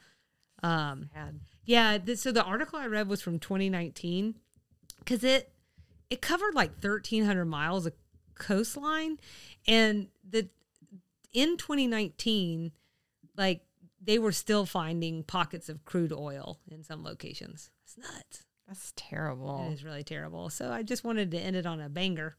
[0.62, 1.10] Um,
[1.66, 1.98] yeah.
[1.98, 4.36] Th- so the article I read was from 2019
[5.00, 5.52] because it
[6.12, 7.94] it covered like 1,300 miles of
[8.36, 9.18] coastline,
[9.68, 10.50] and the
[11.36, 12.72] in 2019,
[13.38, 13.62] like
[14.02, 17.70] they were still finding pockets of crude oil in some locations.
[17.84, 18.44] It's nuts.
[18.68, 19.68] That's terrible.
[19.70, 20.50] It is really terrible.
[20.50, 22.36] So I just wanted to end it on a banger,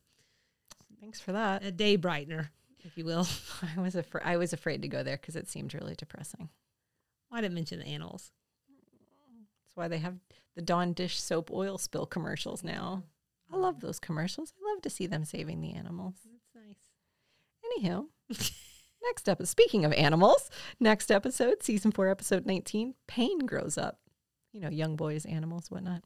[1.01, 1.62] Thanks for that.
[1.62, 2.49] a day brightener,
[2.84, 3.26] if you will.
[3.76, 4.24] I was afraid.
[4.24, 6.49] I was afraid to go there because it seemed really depressing.
[7.30, 8.32] I didn't mention the animals.
[9.64, 10.16] That's why they have
[10.55, 13.03] the Dawn dish soap oil spill commercials now.
[13.53, 14.53] I love those commercials.
[14.61, 16.14] I love to see them saving the animals.
[16.24, 17.84] That's nice.
[17.84, 18.07] Anywho,
[19.07, 20.50] next up, speaking of animals,
[20.80, 23.98] next episode, season four, episode 19, Payne Grows Up.
[24.52, 26.02] You know, young boys, animals, whatnot.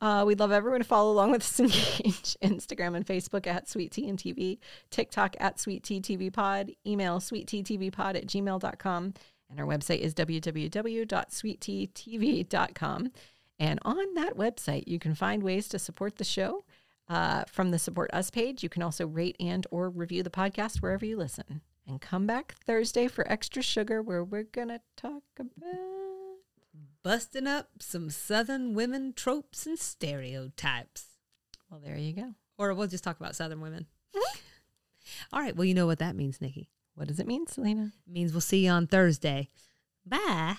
[0.00, 2.36] Uh, we'd love everyone to follow along with us engage.
[2.42, 4.58] Instagram and Facebook at Sweet Tea and TV,
[4.90, 9.14] TikTok at Sweet Tea TV Pod, email sweetteatvpod at gmail.com,
[9.48, 13.12] and our website is www.sweetteatv.com.
[13.58, 16.64] And on that website, you can find ways to support the show.
[17.08, 20.78] Uh, from the support us page, you can also rate and or review the podcast
[20.78, 21.60] wherever you listen.
[21.86, 26.38] And come back Thursday for extra sugar, where we're gonna talk about.
[27.02, 31.06] Busting up some Southern women tropes and stereotypes.
[31.68, 32.34] Well, there you go.
[32.58, 33.86] Or we'll just talk about Southern women.
[34.14, 34.38] Mm-hmm.
[35.32, 35.56] All right.
[35.56, 36.68] Well, you know what that means, Nikki.
[36.94, 37.92] What does it mean, Salina?
[38.06, 39.48] It means we'll see you on Thursday.
[40.06, 40.56] Bye.